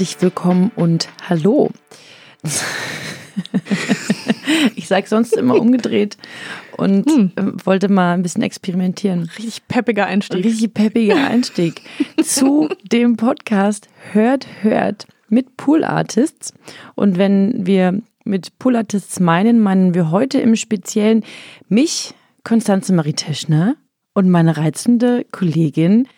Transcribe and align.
Herzlich 0.00 0.22
willkommen 0.22 0.72
und 0.76 1.10
hallo. 1.28 1.68
ich 4.74 4.88
sage 4.88 5.06
sonst 5.06 5.36
immer 5.36 5.60
umgedreht 5.60 6.16
und 6.78 7.06
hm. 7.06 7.32
wollte 7.66 7.90
mal 7.90 8.14
ein 8.14 8.22
bisschen 8.22 8.42
experimentieren. 8.42 9.30
Richtig 9.36 9.68
peppiger 9.68 10.06
Einstieg. 10.06 10.42
Richtig 10.42 10.72
peppiger 10.72 11.28
Einstieg 11.28 11.82
zu 12.22 12.70
dem 12.90 13.18
Podcast 13.18 13.90
Hört, 14.12 14.46
Hört 14.62 15.06
mit 15.28 15.58
Pool 15.58 15.84
Artists. 15.84 16.54
Und 16.94 17.18
wenn 17.18 17.66
wir 17.66 18.00
mit 18.24 18.58
Pool 18.58 18.76
Artists 18.76 19.20
meinen, 19.20 19.60
meinen 19.60 19.92
wir 19.92 20.10
heute 20.10 20.40
im 20.40 20.56
Speziellen 20.56 21.26
mich, 21.68 22.14
Konstanze 22.42 22.94
Marie 22.94 23.12
Teschner 23.12 23.76
und 24.14 24.30
meine 24.30 24.56
reizende 24.56 25.26
Kollegin 25.30 26.08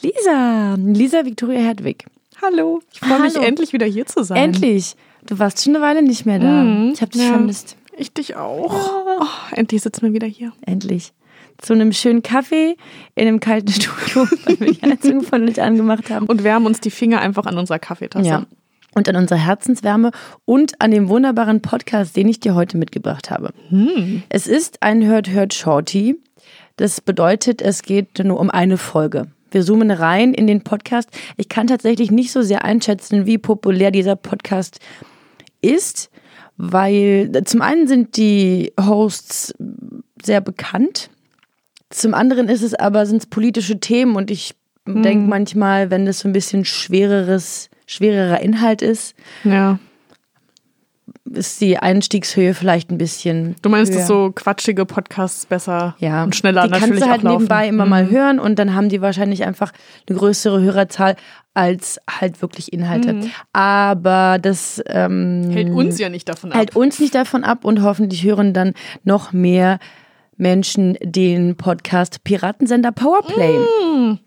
Lisa, 0.00 0.76
Lisa 0.78 1.26
Victoria 1.26 1.60
Hertwig. 1.60 2.06
Hallo. 2.42 2.80
Ich 2.92 3.00
freue 3.00 3.20
mich 3.20 3.36
endlich 3.36 3.72
wieder 3.72 3.86
hier 3.86 4.06
zu 4.06 4.22
sein. 4.24 4.36
Endlich. 4.36 4.96
Du 5.26 5.38
warst 5.38 5.62
schon 5.62 5.74
eine 5.74 5.84
Weile 5.84 6.02
nicht 6.02 6.26
mehr 6.26 6.38
da. 6.38 6.62
Mhm. 6.62 6.92
Ich 6.94 7.00
habe 7.00 7.12
dich 7.12 7.22
ja, 7.22 7.28
vermisst. 7.28 7.76
Ich 7.96 8.12
dich 8.12 8.36
auch. 8.36 8.74
Oh, 9.20 9.54
endlich 9.54 9.82
sitzen 9.82 10.02
wir 10.02 10.12
wieder 10.12 10.26
hier. 10.26 10.52
Endlich. 10.66 11.12
Zu 11.58 11.72
einem 11.72 11.92
schönen 11.92 12.22
Kaffee 12.22 12.76
in 13.14 13.28
einem 13.28 13.40
kalten 13.40 13.68
Studio, 13.72 14.26
weil 14.44 14.60
wir 14.60 14.72
die 14.72 14.82
Heizung 14.82 15.22
von 15.22 15.44
nicht 15.44 15.60
angemacht 15.60 16.10
haben. 16.10 16.26
Und 16.26 16.44
wärmen 16.44 16.66
uns 16.66 16.80
die 16.80 16.90
Finger 16.90 17.20
einfach 17.20 17.46
an 17.46 17.56
unserer 17.56 17.78
Kaffeetasse. 17.78 18.28
Ja. 18.28 18.46
Und 18.94 19.08
an 19.08 19.16
unserer 19.16 19.38
Herzenswärme 19.38 20.12
und 20.44 20.80
an 20.80 20.90
dem 20.90 21.08
wunderbaren 21.08 21.62
Podcast, 21.62 22.16
den 22.16 22.28
ich 22.28 22.40
dir 22.40 22.54
heute 22.54 22.76
mitgebracht 22.76 23.30
habe. 23.30 23.52
Hm. 23.68 24.22
Es 24.28 24.46
ist 24.46 24.82
ein 24.82 25.04
Hört 25.04 25.30
Hört 25.30 25.54
Shorty. 25.54 26.16
Das 26.76 27.00
bedeutet, 27.00 27.62
es 27.62 27.82
geht 27.82 28.18
nur 28.22 28.38
um 28.38 28.50
eine 28.50 28.78
Folge. 28.78 29.28
Wir 29.54 29.62
zoomen 29.62 29.90
rein 29.90 30.34
in 30.34 30.46
den 30.46 30.62
Podcast. 30.62 31.08
Ich 31.36 31.48
kann 31.48 31.66
tatsächlich 31.66 32.10
nicht 32.10 32.32
so 32.32 32.42
sehr 32.42 32.64
einschätzen, 32.64 33.26
wie 33.26 33.38
populär 33.38 33.90
dieser 33.90 34.16
Podcast 34.16 34.80
ist, 35.62 36.10
weil 36.56 37.30
zum 37.44 37.62
einen 37.62 37.86
sind 37.86 38.16
die 38.16 38.72
Hosts 38.80 39.54
sehr 40.22 40.40
bekannt, 40.40 41.10
zum 41.90 42.14
anderen 42.14 42.48
ist 42.48 42.62
es 42.62 42.74
aber 42.74 43.06
sind 43.06 43.18
es 43.18 43.26
politische 43.26 43.78
Themen 43.78 44.16
und 44.16 44.30
ich 44.30 44.54
mhm. 44.84 45.02
denke 45.02 45.28
manchmal, 45.28 45.90
wenn 45.90 46.06
das 46.06 46.20
so 46.20 46.28
ein 46.28 46.32
bisschen 46.32 46.64
schwereres, 46.64 47.70
schwererer 47.86 48.40
Inhalt 48.40 48.82
ist, 48.82 49.14
ja 49.44 49.78
ist 51.36 51.60
die 51.60 51.78
Einstiegshöhe 51.78 52.54
vielleicht 52.54 52.90
ein 52.90 52.98
bisschen. 52.98 53.56
Du 53.62 53.68
meinst, 53.68 53.92
höher. 53.92 53.98
dass 53.98 54.08
so 54.08 54.32
quatschige 54.34 54.86
Podcasts 54.86 55.46
besser 55.46 55.96
ja. 55.98 56.24
und 56.24 56.34
schneller 56.34 56.64
die 56.64 56.70
natürlich 56.70 56.90
kannst 56.90 57.02
du 57.02 57.10
halt 57.10 57.20
auch 57.20 57.24
laufen. 57.24 57.36
nebenbei 57.38 57.68
immer 57.68 57.84
mhm. 57.84 57.90
mal 57.90 58.10
hören 58.10 58.38
und 58.38 58.58
dann 58.58 58.74
haben 58.74 58.88
die 58.88 59.00
wahrscheinlich 59.00 59.44
einfach 59.44 59.72
eine 60.08 60.18
größere 60.18 60.60
Hörerzahl 60.60 61.16
als 61.54 62.00
halt 62.08 62.42
wirklich 62.42 62.72
Inhalte. 62.72 63.14
Mhm. 63.14 63.30
Aber 63.52 64.38
das 64.40 64.82
ähm, 64.86 65.50
hält 65.50 65.70
uns 65.70 65.98
ja 65.98 66.08
nicht 66.08 66.28
davon 66.28 66.50
ab. 66.52 66.58
Hält 66.58 66.76
uns 66.76 66.98
nicht 66.98 67.14
davon 67.14 67.44
ab 67.44 67.64
und 67.64 67.82
hoffentlich 67.82 68.24
hören 68.24 68.52
dann 68.52 68.74
noch 69.04 69.32
mehr 69.32 69.78
Menschen 70.36 70.98
den 71.00 71.56
Podcast 71.56 72.24
Piratensender 72.24 72.92
Powerplay. 72.92 73.58
Mhm. 73.58 74.18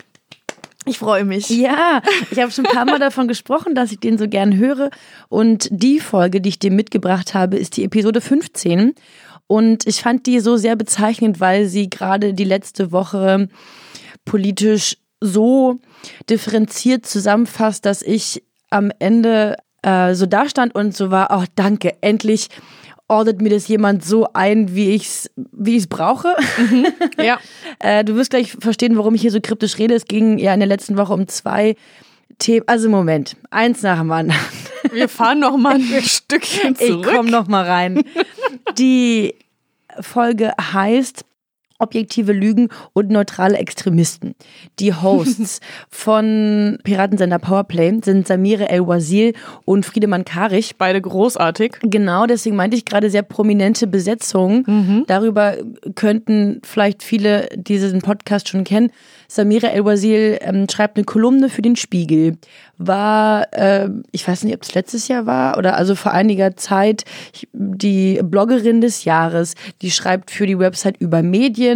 Ich 0.88 1.00
freue 1.00 1.26
mich. 1.26 1.50
Ja, 1.50 2.02
ich 2.32 2.40
habe 2.40 2.52
schon 2.52 2.66
ein 2.66 2.74
paar 2.74 2.86
Mal 2.86 3.00
davon 3.00 3.28
gesprochen, 3.28 3.76
dass 3.76 3.92
ich 3.92 4.00
den 4.00 4.18
so 4.18 4.28
gern 4.28 4.56
höre. 4.58 4.90
Und 5.30 5.68
die 5.72 6.00
Folge, 6.00 6.42
die 6.42 6.50
ich 6.50 6.60
dir 6.60 6.72
mitgebracht 6.72 7.34
habe, 7.34 7.58
ist 7.58 7.78
die 7.78 7.84
Episode 7.84 8.22
15. 8.22 8.94
Und 9.48 9.86
ich 9.86 10.02
fand 10.02 10.26
die 10.26 10.40
so 10.40 10.58
sehr 10.58 10.76
bezeichnend, 10.76 11.40
weil 11.40 11.66
sie 11.68 11.90
gerade 11.90 12.34
die 12.34 12.44
letzte 12.44 12.92
Woche 12.92 13.50
politisch 14.26 14.98
so 15.20 15.80
differenziert 16.30 17.06
zusammenfasst, 17.06 17.86
dass 17.86 18.02
ich 18.02 18.44
am 18.70 18.92
Ende 19.00 19.56
äh, 19.82 20.14
so 20.14 20.26
dastand 20.26 20.76
und 20.76 20.96
so 20.96 21.12
war, 21.12 21.30
oh 21.32 21.46
danke, 21.56 21.96
endlich 22.02 22.50
ordnet 23.08 23.42
mir 23.42 23.50
das 23.50 23.68
jemand 23.68 24.04
so 24.04 24.28
ein, 24.34 24.76
wie 24.76 24.92
ich 24.92 25.06
es 25.06 25.32
wie 25.52 25.78
ich's 25.78 25.88
brauche. 25.88 26.36
Mhm, 26.58 26.88
ja. 27.22 27.40
äh, 27.80 28.04
du 28.04 28.16
wirst 28.16 28.32
gleich 28.32 28.54
verstehen, 28.60 28.98
warum 28.98 29.16
ich 29.16 29.22
hier 29.22 29.32
so 29.32 29.40
kryptisch 29.42 29.78
rede. 29.78 29.96
Es 29.96 30.06
ging 30.06 30.38
ja 30.38 30.54
in 30.54 30.60
der 30.60 30.68
letzten 30.68 30.98
Woche 30.98 31.14
um 31.14 31.28
zwei 31.28 31.76
Themen. 32.40 32.68
Also 32.68 32.90
Moment, 32.90 33.38
eins 33.50 33.82
nach 33.82 34.00
dem 34.00 34.12
anderen. 34.12 34.40
Wir 34.92 35.10
fahren 35.10 35.40
noch 35.40 35.58
mal 35.58 35.76
ein 35.76 35.82
Stückchen 36.04 36.76
zurück. 36.76 37.06
Ich 37.08 37.16
komme 37.16 37.32
noch 37.32 37.48
mal 37.48 37.66
rein. 37.66 38.04
Die 38.78 39.36
Folge 40.00 40.52
heißt 40.60 41.26
objektive 41.80 42.34
Lügen 42.34 42.70
und 42.94 43.10
neutrale 43.10 43.58
Extremisten. 43.58 44.36
Die 44.80 44.94
Hosts 44.94 45.60
von 45.90 46.80
Piratensender 46.84 47.40
Powerplay 47.40 48.00
sind 48.04 48.28
Samire 48.28 48.70
El-Wazil 48.70 49.34
und 49.66 49.86
Friedemann 49.86 50.26
Karich. 50.26 50.78
Beide 50.78 51.02
großartig. 51.02 51.78
Genau, 51.82 52.26
deswegen 52.26 52.56
meinte 52.56 52.76
ich 52.76 52.86
gerade 52.86 53.10
sehr 53.10 53.22
prominente 53.22 53.88
Besetzungen. 53.88 54.64
Mhm. 54.66 55.04
Darüber 55.08 55.56
könnten 55.96 56.62
vielleicht 56.64 57.04
viele 57.04 57.48
diesen 57.56 58.02
Podcast 58.02 58.50
schon 58.50 58.64
kennen. 58.64 58.92
Samira 59.28 59.68
El-Wazil 59.68 60.38
ähm, 60.42 60.68
schreibt 60.72 60.98
eine 60.98 61.04
Kolumne 61.04 61.50
für 61.50 61.62
den 61.62 61.76
Spiegel. 61.76 62.38
War, 62.78 63.48
äh, 63.54 63.90
ich 64.12 64.28
weiß 64.28 64.44
nicht, 64.44 64.56
ob 64.56 64.64
es 64.64 64.74
letztes 64.74 65.08
Jahr 65.08 65.26
war 65.26 65.58
oder 65.58 65.76
also 65.76 65.96
vor 65.96 66.14
einiger 66.14 66.56
Zeit 66.56 67.04
die 67.52 68.20
Bloggerin 68.24 68.82
des 68.82 69.04
Jahres. 69.04 69.56
Die 69.82 69.92
schreibt 69.92 70.32
für 70.32 70.46
die 70.46 70.60
Website 70.60 70.98
über 71.00 71.22
Medien. 71.24 71.67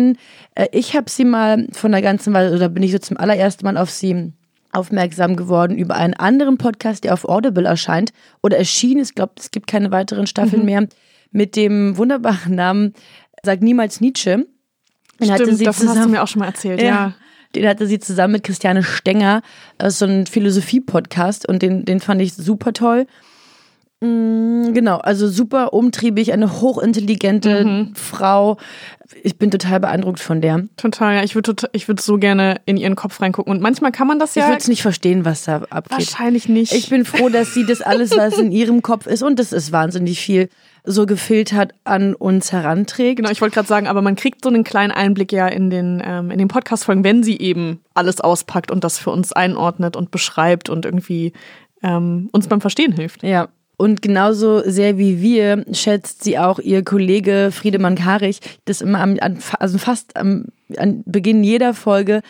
Äh, 0.56 0.68
ich 0.72 0.96
habe 0.96 1.10
sie 1.10 1.26
mal 1.26 1.68
von 1.72 1.92
der 1.92 2.02
ganzen 2.02 2.34
Weile, 2.34 2.56
oder 2.56 2.70
bin 2.70 2.84
ich 2.84 2.92
so 2.92 3.00
zum 3.00 3.18
allerersten 3.18 3.66
Mal 3.66 3.78
auf 3.78 3.90
sie 3.90 4.34
aufmerksam 4.72 5.36
geworden 5.36 5.78
über 5.78 5.96
einen 5.96 6.14
anderen 6.14 6.58
Podcast, 6.58 7.04
der 7.04 7.14
auf 7.14 7.26
Audible 7.26 7.66
erscheint 7.66 8.14
oder 8.42 8.58
erschien. 8.58 9.00
Ich 9.00 9.16
glaube, 9.16 9.34
es 9.38 9.52
gibt 9.52 9.68
keine 9.68 9.92
weiteren 9.92 10.28
Staffeln 10.28 10.62
mhm. 10.62 10.66
mehr 10.66 10.88
mit 11.32 11.56
dem 11.56 11.98
wunderbaren 11.98 12.56
Namen 12.56 12.94
Sag 13.44 13.62
niemals 13.62 14.02
Nietzsche. 14.02 14.38
Den 14.38 14.46
Stimmt, 15.20 15.32
hatte 15.32 15.56
sie 15.56 15.66
davon 15.66 15.82
zusammen, 15.82 16.00
hast 16.00 16.06
du 16.06 16.12
mir 16.12 16.24
auch 16.24 16.28
schon 16.28 16.40
mal 16.40 16.48
erzählt, 16.48 16.82
ja. 16.82 16.88
ja. 16.88 17.14
Den 17.56 17.68
hatte 17.68 17.86
sie 17.86 18.00
zusammen 18.00 18.34
mit 18.34 18.44
Christiane 18.44 18.84
Stenger, 18.84 19.42
äh, 19.78 19.90
so 19.90 20.06
ein 20.06 20.26
Philosophie-Podcast 20.26 21.48
und 21.48 21.62
den, 21.62 21.86
den 21.86 22.00
fand 22.00 22.22
ich 22.22 22.34
super 22.34 22.72
toll. 22.74 23.08
Mm, 24.04 24.74
genau, 24.74 24.98
also 24.98 25.28
super 25.28 25.74
umtriebig, 25.74 26.34
eine 26.34 26.60
hochintelligente 26.60 27.64
mhm. 27.64 27.96
Frau. 27.96 28.58
Ich 29.22 29.38
bin 29.38 29.52
total 29.52 29.80
beeindruckt 29.80 30.20
von 30.20 30.42
der. 30.42 30.64
Total, 30.76 31.18
ja. 31.18 31.24
Ich 31.24 31.36
würde 31.36 31.54
ich 31.72 31.88
würd 31.88 32.02
so 32.02 32.18
gerne 32.18 32.62
in 32.66 32.78
ihren 32.78 32.96
Kopf 32.96 33.22
reingucken. 33.22 33.54
Und 33.54 33.62
manchmal 33.62 33.92
kann 33.92 34.08
man 34.08 34.18
das 34.18 34.34
ja. 34.34 34.44
Ich 34.44 34.50
würde 34.50 34.58
es 34.58 34.68
nicht 34.68 34.82
verstehen, 34.82 35.24
was 35.24 35.44
da 35.44 35.62
abgeht. 35.70 36.00
Wahrscheinlich 36.00 36.50
nicht. 36.50 36.74
Ich 36.74 36.90
bin 36.90 37.06
froh, 37.06 37.30
dass 37.30 37.54
sie 37.54 37.64
das 37.64 37.82
alles, 37.82 38.18
was 38.18 38.40
in 38.40 38.52
ihrem 38.52 38.82
Kopf 38.82 39.06
ist, 39.06 39.22
und 39.22 39.38
das 39.38 39.54
ist 39.54 39.72
wahnsinnig 39.72 40.20
viel, 40.20 40.50
so 40.84 41.06
gefiltert 41.06 41.76
an 41.84 42.16
uns 42.16 42.52
heranträgt. 42.52 43.18
Genau, 43.18 43.30
ich 43.30 43.40
wollte 43.40 43.54
gerade 43.54 43.68
sagen, 43.68 43.88
aber 43.88 44.02
man 44.02 44.16
kriegt 44.16 44.44
so 44.44 44.50
einen 44.50 44.64
kleinen 44.64 44.92
Einblick 44.92 45.32
ja 45.32 45.48
in 45.48 45.70
den, 45.70 46.02
ähm, 46.04 46.32
in 46.32 46.40
den 46.40 46.48
Podcast-Folgen, 46.48 47.04
wenn 47.04 47.22
sie 47.22 47.38
eben 47.38 47.82
alles 47.94 48.20
auspackt 48.20 48.72
und 48.72 48.84
das 48.84 48.98
für 48.98 49.12
uns 49.12 49.32
einordnet 49.32 49.96
und 49.96 50.10
beschreibt 50.10 50.70
und 50.70 50.86
irgendwie 50.86 51.34
ähm, 51.84 52.30
uns 52.32 52.48
beim 52.48 52.62
Verstehen 52.62 52.94
hilft. 52.94 53.22
Ja, 53.22 53.50
und 53.82 54.04
genauso 54.04 54.62
sehr 54.64 55.00
wie 55.00 55.24
wir 55.24 55.66
schätzt 55.72 56.24
sie 56.24 56.38
auch 56.38 56.60
ihr 56.60 56.84
Kollege 56.84 57.50
Friedemann 57.52 57.96
Karich, 57.96 58.40
das 58.66 58.82
immer 58.82 59.00
am, 59.00 59.18
also 59.58 59.80
fast 59.80 60.16
am 60.16 60.46
an 60.78 61.02
Beginn 61.08 61.44
jeder 61.44 61.74
Folge 61.74 62.22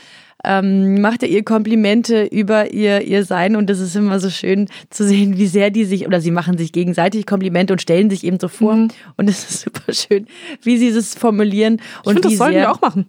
ähm, 0.46 1.02
macht 1.02 1.24
er 1.24 1.30
ihr 1.30 1.44
Komplimente 1.44 2.24
über 2.24 2.72
ihr, 2.72 3.02
ihr 3.02 3.26
Sein 3.26 3.58
und 3.58 3.70
das 3.70 3.82
ist 3.82 3.98
immer 3.98 4.22
so 4.22 4.30
schön 4.30 4.70
zu 4.90 5.04
sehen, 5.06 5.38
wie 5.38 5.46
sehr 5.46 5.72
die 5.72 5.84
sich, 5.84 6.08
oder 6.08 6.22
sie 6.22 6.32
machen 6.32 6.58
sich 6.58 6.72
gegenseitig 6.72 7.26
Komplimente 7.26 7.74
und 7.74 7.82
stellen 7.82 8.10
sich 8.10 8.24
eben 8.24 8.40
so 8.40 8.48
vor 8.48 8.76
mhm. 8.76 8.88
und 9.18 9.30
es 9.30 9.50
ist 9.50 9.62
super 9.64 9.92
schön, 9.92 10.28
wie 10.62 10.78
sie 10.78 10.88
es 10.88 11.16
formulieren. 11.16 11.82
Ich 12.04 12.08
und 12.08 12.14
find, 12.14 12.26
das 12.26 12.38
sollten 12.38 12.56
wir 12.56 12.72
auch 12.72 12.80
machen. 12.80 13.08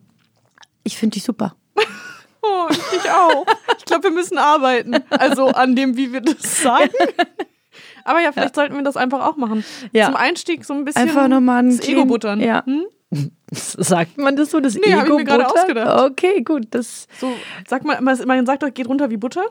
Ich 0.83 0.97
finde 0.97 1.15
die 1.15 1.21
super. 1.21 1.55
oh, 2.43 2.67
ich 2.71 3.09
auch. 3.09 3.47
Ich 3.79 3.85
glaube, 3.85 4.03
wir 4.03 4.11
müssen 4.11 4.37
arbeiten. 4.37 4.97
Also 5.11 5.47
an 5.47 5.77
dem, 5.77 5.97
wie 5.97 6.13
wir 6.13 6.23
das 6.23 6.61
sagen. 6.61 6.91
Aber 8.05 8.21
ja, 8.21 8.33
vielleicht 8.33 8.57
ja. 8.57 8.63
sollten 8.63 8.77
wir 8.77 8.83
das 8.83 8.97
einfach 8.97 9.27
auch 9.27 9.37
machen. 9.37 9.65
Ja. 9.93 10.07
Zum 10.07 10.17
Einstieg 10.17 10.65
so 10.65 10.75
ein 10.75 10.85
bisschen 10.85 11.03
einfach 11.03 11.29
nochmal 11.29 11.65
das 11.69 11.87
Ego 11.87 12.05
buttern. 12.05 12.41
Ja. 12.41 12.65
Hm? 12.67 12.85
Sagt 13.53 14.17
man 14.17 14.37
das 14.37 14.51
so, 14.51 14.61
das 14.61 14.75
Nee, 14.75 14.93
hab 14.95 15.01
ich 15.01 15.07
Ego 15.09 15.19
mir 15.19 15.25
gerade 15.25 15.47
ausgedacht. 15.47 16.11
Okay, 16.11 16.43
gut, 16.43 16.69
das 16.71 17.07
So, 17.21 17.31
sag 17.69 17.85
mal, 17.85 18.01
man 18.01 18.47
sagt 18.47 18.63
doch, 18.63 18.73
geht 18.73 18.89
runter 18.89 19.11
wie 19.11 19.19
Butter. 19.19 19.45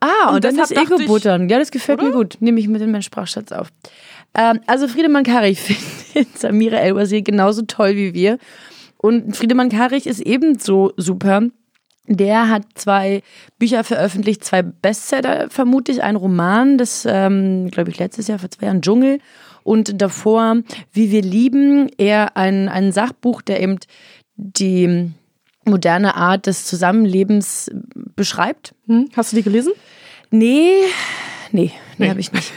Ah, 0.00 0.28
und, 0.28 0.34
Und 0.36 0.44
dann 0.44 0.56
das 0.56 0.70
Ego 0.70 0.98
ich- 0.98 1.06
buttern. 1.06 1.48
Ja, 1.48 1.58
das 1.58 1.70
gefällt 1.70 2.00
mir 2.02 2.08
Oder? 2.08 2.16
gut. 2.18 2.36
Nehme 2.40 2.60
ich 2.60 2.68
mit 2.68 2.82
in 2.82 2.90
meinen 2.90 3.02
Sprachschatz 3.02 3.52
auf. 3.52 3.68
Ähm, 4.34 4.60
also 4.66 4.86
Friedemann 4.88 5.24
Karich 5.24 5.58
findet 6.12 6.38
Samira 6.38 6.76
El-Wazir 6.76 7.22
genauso 7.22 7.62
toll 7.62 7.96
wie 7.96 8.12
wir. 8.12 8.38
Und 8.98 9.34
Friedemann 9.36 9.70
Karich 9.70 10.06
ist 10.06 10.20
ebenso 10.20 10.92
super. 10.98 11.42
Der 12.08 12.48
hat 12.48 12.62
zwei 12.74 13.22
Bücher 13.58 13.82
veröffentlicht, 13.84 14.44
zwei 14.44 14.62
Bestseller 14.62 15.50
vermutlich, 15.50 16.02
ein 16.02 16.16
Roman, 16.16 16.78
das 16.78 17.06
ähm, 17.08 17.68
glaube 17.70 17.90
ich 17.90 17.98
letztes 17.98 18.28
Jahr 18.28 18.38
vor 18.38 18.50
zwei 18.50 18.66
Jahren 18.66 18.82
Dschungel 18.82 19.18
und 19.64 20.00
davor 20.00 20.62
Wie 20.92 21.10
wir 21.10 21.22
lieben, 21.22 21.88
eher 21.98 22.36
ein, 22.36 22.68
ein 22.68 22.92
Sachbuch, 22.92 23.42
der 23.42 23.60
eben 23.60 23.78
die 24.36 25.10
moderne 25.64 26.14
Art 26.14 26.46
des 26.46 26.64
Zusammenlebens 26.66 27.70
beschreibt. 28.14 28.74
Hm? 28.86 29.08
Hast 29.16 29.32
du 29.32 29.36
die 29.36 29.42
gelesen? 29.42 29.72
Nee, 30.30 30.70
nee, 31.50 31.72
nee, 31.72 31.72
Nee. 31.98 32.10
habe 32.10 32.20
ich 32.20 32.32
nicht. 32.32 32.52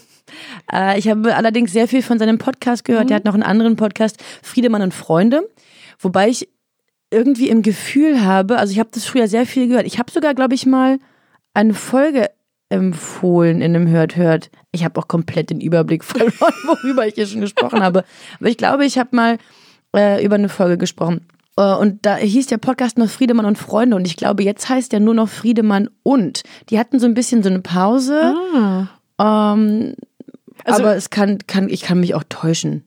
äh, 0.72 0.98
ich 0.98 1.08
habe 1.08 1.34
allerdings 1.34 1.72
sehr 1.72 1.88
viel 1.88 2.02
von 2.02 2.18
seinem 2.18 2.38
Podcast 2.38 2.84
gehört. 2.84 3.04
Mhm. 3.04 3.08
Der 3.08 3.16
hat 3.16 3.24
noch 3.24 3.34
einen 3.34 3.42
anderen 3.42 3.76
Podcast, 3.76 4.22
Friedemann 4.42 4.82
und 4.82 4.94
Freunde, 4.94 5.46
wobei 5.98 6.28
ich 6.30 6.48
irgendwie 7.10 7.48
im 7.48 7.62
Gefühl 7.62 8.22
habe, 8.24 8.58
also 8.58 8.72
ich 8.72 8.78
habe 8.78 8.90
das 8.92 9.04
früher 9.06 9.28
sehr 9.28 9.46
viel 9.46 9.68
gehört. 9.68 9.86
Ich 9.86 9.98
habe 9.98 10.10
sogar, 10.10 10.34
glaube 10.34 10.54
ich, 10.54 10.66
mal 10.66 10.98
eine 11.54 11.74
Folge 11.74 12.30
empfohlen 12.70 13.62
in 13.62 13.74
einem 13.74 13.88
Hört 13.88 14.16
Hört. 14.16 14.50
Ich 14.72 14.84
habe 14.84 15.00
auch 15.00 15.08
komplett 15.08 15.50
den 15.50 15.60
Überblick 15.60 16.04
verloren, 16.04 16.32
worüber 16.66 17.06
ich 17.06 17.14
hier 17.14 17.26
schon 17.26 17.40
gesprochen 17.40 17.82
habe. 17.82 18.04
Aber 18.38 18.48
ich 18.48 18.56
glaube, 18.58 18.84
ich 18.84 18.98
habe 18.98 19.16
mal 19.16 19.38
äh, 19.96 20.24
über 20.24 20.34
eine 20.34 20.48
Folge 20.50 20.76
gesprochen. 20.76 21.26
Äh, 21.56 21.62
Und 21.74 22.04
da 22.04 22.16
hieß 22.16 22.46
der 22.48 22.58
Podcast 22.58 22.98
noch 22.98 23.08
Friedemann 23.08 23.46
und 23.46 23.56
Freunde 23.56 23.96
und 23.96 24.06
ich 24.06 24.16
glaube, 24.16 24.42
jetzt 24.42 24.68
heißt 24.68 24.92
der 24.92 25.00
nur 25.00 25.14
noch 25.14 25.28
Friedemann 25.30 25.88
und. 26.02 26.42
Die 26.68 26.78
hatten 26.78 27.00
so 27.00 27.06
ein 27.06 27.14
bisschen 27.14 27.42
so 27.42 27.48
eine 27.48 27.60
Pause, 27.60 28.34
Ah. 28.54 29.52
ähm, 29.54 29.94
Also- 30.64 30.82
aber 30.82 30.94
es 30.96 31.08
kann, 31.10 31.38
kann, 31.46 31.70
ich 31.70 31.80
kann 31.82 32.00
mich 32.00 32.14
auch 32.14 32.24
täuschen. 32.28 32.84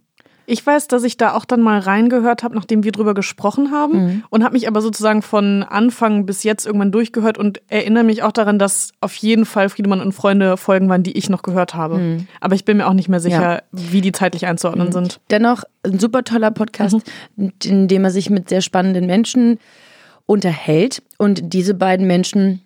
Ich 0.52 0.66
weiß, 0.66 0.88
dass 0.88 1.06
ich 1.06 1.16
da 1.16 1.34
auch 1.34 1.46
dann 1.46 1.62
mal 1.62 1.80
reingehört 1.80 2.44
habe, 2.44 2.56
nachdem 2.56 2.84
wir 2.84 2.92
drüber 2.92 3.14
gesprochen 3.14 3.72
haben 3.72 3.94
Mhm. 4.04 4.24
und 4.30 4.44
habe 4.44 4.54
mich 4.54 4.68
aber 4.68 4.82
sozusagen 4.82 5.22
von 5.22 5.64
Anfang 5.64 6.26
bis 6.26 6.44
jetzt 6.44 6.66
irgendwann 6.66 6.92
durchgehört 6.92 7.38
und 7.38 7.62
erinnere 7.70 8.04
mich 8.04 8.22
auch 8.24 8.34
daran, 8.34 8.60
dass 8.60 8.92
auf 9.00 9.16
jeden 9.16 9.46
Fall 9.46 9.70
Friedemann 9.70 10.02
und 10.02 10.12
Freunde 10.12 10.58
Folgen 10.58 10.90
waren, 10.90 11.04
die 11.04 11.18
ich 11.18 11.30
noch 11.30 11.42
gehört 11.44 11.74
habe. 11.74 12.20
Aber 12.42 12.54
ich 12.56 12.66
bin 12.66 12.76
mir 12.78 12.88
auch 12.88 12.94
nicht 12.94 13.08
mehr 13.08 13.22
sicher, 13.22 13.62
Mhm. 13.72 13.80
Ja. 13.80 13.90
wie 13.92 14.02
die 14.02 14.12
zeitlich 14.12 14.46
einzuordnen 14.46 14.92
sind. 14.92 15.22
Dennoch 15.30 15.64
ein 15.84 16.00
super 16.00 16.24
toller 16.26 16.52
Podcast, 16.52 16.98
in 17.64 17.88
dem 17.88 18.04
er 18.04 18.12
sich 18.12 18.30
mit 18.30 18.50
sehr 18.50 18.62
spannenden 18.62 19.06
Menschen 19.06 19.58
unterhält. 20.26 21.02
Und 21.18 21.54
diese 21.54 21.74
beiden 21.74 22.08
Menschen 22.08 22.62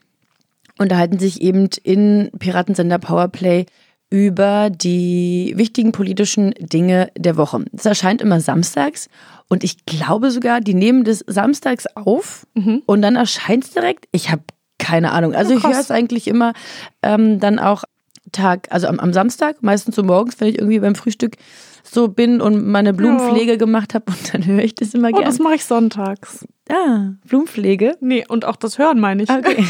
unterhalten 0.78 1.20
sich 1.20 1.42
eben 1.42 1.70
in 1.84 2.32
Piratensender 2.40 2.98
Powerplay 3.00 3.66
über 4.10 4.70
die 4.70 5.54
wichtigen 5.56 5.92
politischen 5.92 6.54
Dinge 6.60 7.10
der 7.18 7.38
Woche. 7.38 7.66
Es 7.76 7.86
erscheint 7.86 8.22
immer 8.22 8.40
samstags 8.40 9.10
und 9.50 9.64
ich 9.64 9.86
glaube 9.86 10.32
sogar, 10.32 10.62
die 10.62 10.74
nehmen 10.74 11.04
das 11.04 11.24
samstags 11.28 11.86
auf 11.96 12.46
und 12.86 13.02
dann 13.02 13.16
erscheint 13.16 13.64
es 13.66 13.72
direkt. 13.72 14.06
Ich 14.12 14.32
habe 14.32 14.44
keine 14.78 15.12
Ahnung. 15.12 15.34
Also 15.34 15.54
Ja, 15.54 15.58
ich 15.58 15.64
höre 15.66 15.80
es 15.80 15.92
eigentlich 15.92 16.28
immer 16.28 16.54
ähm, 17.02 17.40
dann 17.40 17.60
auch 17.60 17.84
Tag, 18.32 18.68
also 18.72 18.88
am, 18.88 19.00
am 19.00 19.14
Samstag, 19.14 19.62
meistens 19.62 19.96
so 19.96 20.04
morgens, 20.04 20.40
wenn 20.40 20.48
ich 20.48 20.58
irgendwie 20.58 20.80
beim 20.80 20.96
Frühstück 20.96 21.38
so 21.84 22.08
bin 22.08 22.42
und 22.42 22.66
meine 22.68 22.94
Blumenpflege 22.94 23.58
gemacht 23.58 23.94
habe 23.94 24.06
und 24.08 24.34
dann 24.34 24.46
höre 24.46 24.64
ich 24.64 24.76
das 24.76 24.94
immer 24.94 25.10
Oh, 25.10 25.12
gerne. 25.12 25.26
das 25.26 25.40
mache 25.40 25.56
ich 25.56 25.66
sonntags. 25.66 26.46
Ah, 26.70 27.12
Blumenpflege. 27.28 27.96
Nee, 28.02 28.26
und 28.28 28.46
auch 28.46 28.56
das 28.56 28.78
Hören 28.78 29.00
meine 29.00 29.24
ich. 29.24 29.30
Okay. 29.30 29.64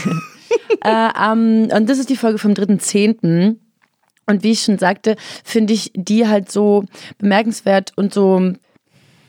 äh, 0.84 1.10
ähm, 1.22 1.68
und 1.76 1.90
das 1.90 2.00
ist 2.00 2.10
die 2.10 2.16
Folge 2.16 2.38
vom 2.40 2.52
3.10. 2.54 3.58
Und 4.26 4.44
wie 4.44 4.52
ich 4.52 4.62
schon 4.62 4.78
sagte, 4.78 5.16
finde 5.44 5.74
ich 5.74 5.92
die 5.96 6.28
halt 6.28 6.52
so 6.52 6.86
bemerkenswert 7.18 7.92
und 7.96 8.14
so 8.14 8.54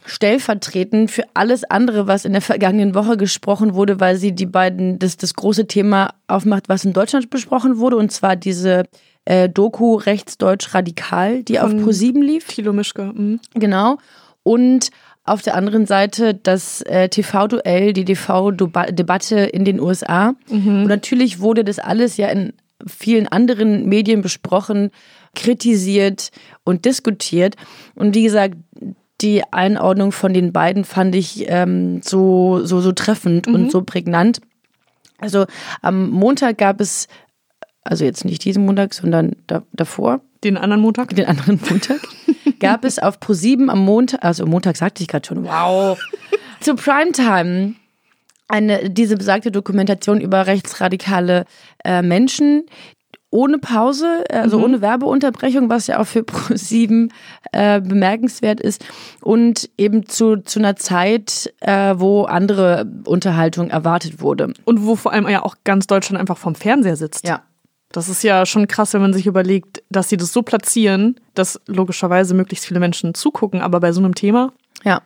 stellvertretend 0.07 1.11
für 1.11 1.25
alles 1.35 1.65
andere, 1.65 2.07
was 2.07 2.25
in 2.25 2.33
der 2.33 2.43
vergangenen 2.43 2.95
Woche 2.95 3.17
gesprochen 3.17 3.75
wurde, 3.75 4.01
weil 4.01 4.17
sie 4.17 4.33
die 4.33 4.47
beiden, 4.47 4.99
das, 4.99 5.17
das 5.17 5.35
große 5.35 5.67
Thema 5.67 6.15
aufmacht, 6.29 6.69
was 6.69 6.85
in 6.85 6.93
Deutschland 6.93 7.29
besprochen 7.29 7.79
wurde, 7.79 7.97
und 7.97 8.13
zwar 8.13 8.37
diese 8.37 8.85
äh, 9.25 9.49
Doku 9.49 9.97
Rechtsdeutsch 9.97 10.73
Radikal, 10.75 11.43
die 11.43 11.59
auf 11.59 11.71
Von 11.71 11.85
Pro7 11.85 12.23
lief. 12.23 12.47
Thilo 12.47 12.73
Mischke. 12.73 13.13
mhm. 13.15 13.41
Genau. 13.55 13.99
Und 14.45 14.91
auf 15.25 15.43
der 15.43 15.57
anderen 15.57 15.87
Seite 15.87 16.35
das 16.35 16.83
äh, 16.83 17.09
TV-Duell, 17.09 17.93
die 17.93 18.05
TV-Debatte 18.05 19.41
in 19.41 19.65
den 19.65 19.81
USA. 19.81 20.35
Und 20.49 20.87
natürlich 20.87 21.41
wurde 21.41 21.65
das 21.65 21.81
alles 21.81 22.17
ja 22.17 22.29
in 22.29 22.53
vielen 22.87 23.29
anderen 23.29 23.87
Medien 23.87 24.23
besprochen, 24.23 24.91
kritisiert 25.35 26.31
und 26.65 26.85
diskutiert. 26.85 27.57
Und 27.95 28.15
wie 28.15 28.25
gesagt, 28.25 28.57
die 29.21 29.43
Einordnung 29.51 30.13
von 30.13 30.35
den 30.35 30.53
beiden 30.53 30.85
fand 30.85 31.15
ich 31.15 31.47
ähm, 31.49 32.03
so, 32.03 32.65
so, 32.65 32.81
so 32.81 32.93
treffend 32.93 33.49
und 33.49 33.71
so 33.73 33.83
prägnant. 33.83 34.41
Also 35.19 35.47
am 35.81 36.11
Montag 36.11 36.59
gab 36.59 36.81
es, 36.81 37.09
also 37.83 38.05
jetzt 38.05 38.25
nicht 38.25 38.45
diesen 38.45 38.67
Montag, 38.67 38.93
sondern 38.93 39.37
da, 39.47 39.63
davor, 39.73 40.21
Den 40.45 40.59
anderen 40.59 40.83
Montag. 40.83 41.15
den 41.15 41.25
anderen 41.25 41.59
Montag, 41.71 42.01
gab 42.61 42.85
es 42.85 42.99
auf 42.99 43.19
Pro7 43.19 43.69
am 43.69 43.79
Montag, 43.79 44.23
also 44.23 44.45
Montag 44.45 44.77
sagte 44.77 45.03
ich 45.03 45.09
gerade 45.09 45.27
schon, 45.27 45.45
wow, 45.45 45.99
zu 46.61 46.75
Primetime 46.75 47.75
eine, 48.49 48.91
diese 48.91 49.17
besagte 49.17 49.51
Dokumentation 49.51 50.21
über 50.21 50.47
rechtsradikale 50.47 51.45
äh, 51.85 52.03
Menschen 52.03 52.65
ohne 53.31 53.59
Pause, 53.59 54.25
also 54.31 54.63
ohne 54.63 54.81
Werbeunterbrechung, 54.81 55.69
was 55.69 55.89
ja 55.89 55.99
auch 55.99 56.07
für 56.07 56.21
Pro7 56.23 57.11
äh, 57.53 57.81
bemerkenswert 57.81 58.61
ist 58.61 58.85
und 59.21 59.69
eben 59.77 60.07
zu, 60.07 60.37
zu 60.39 60.59
einer 60.59 60.77
Zeit, 60.77 61.53
äh, 61.61 61.95
wo 61.97 62.23
andere 62.23 62.87
Unterhaltung 63.05 63.69
erwartet 63.69 64.21
wurde. 64.21 64.55
Und 64.65 64.87
wo 64.87 64.97
vor 64.97 65.13
allem 65.13 65.29
ja 65.29 65.43
auch 65.43 65.57
ganz 65.65 65.87
Deutschland 65.87 66.21
einfach 66.21 66.39
vom 66.39 66.55
Fernseher 66.55 66.97
sitzt. 66.97 67.27
Ja. 67.27 67.43
Das 67.93 68.09
ist 68.09 68.23
ja 68.23 68.47
schon 68.47 68.69
krass, 68.69 68.95
wenn 68.95 69.01
man 69.01 69.13
sich 69.13 69.27
überlegt, 69.27 69.83
dass 69.91 70.09
sie 70.09 70.17
das 70.17 70.33
so 70.33 70.43
platzieren, 70.43 71.21
dass 71.35 71.61
logischerweise 71.67 72.35
möglichst 72.35 72.67
viele 72.67 72.81
Menschen 72.81 73.15
zugucken, 73.15 73.61
aber 73.61 73.81
bei 73.81 73.93
so 73.93 74.01
einem 74.01 74.15
Thema. 74.15 74.53
Ja, 74.85 75.03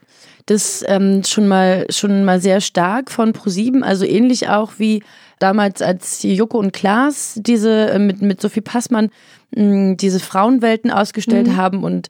das 0.46 0.84
ähm, 0.86 1.22
schon 1.24 1.48
mal 1.48 1.86
schon 1.90 2.24
mal 2.24 2.40
sehr 2.40 2.60
stark 2.60 3.10
von 3.10 3.32
ProSieben, 3.32 3.82
also 3.82 4.04
ähnlich 4.04 4.48
auch 4.48 4.72
wie 4.78 5.02
damals, 5.38 5.82
als 5.82 6.22
Joko 6.22 6.58
und 6.58 6.72
Klaas 6.72 7.34
diese 7.36 7.90
äh, 7.90 7.98
mit 7.98 8.22
mit 8.22 8.40
Sophie 8.40 8.60
Passmann 8.60 9.10
mh, 9.54 9.94
diese 9.96 10.20
Frauenwelten 10.20 10.90
ausgestellt 10.90 11.56
haben 11.56 11.84
und 11.84 12.08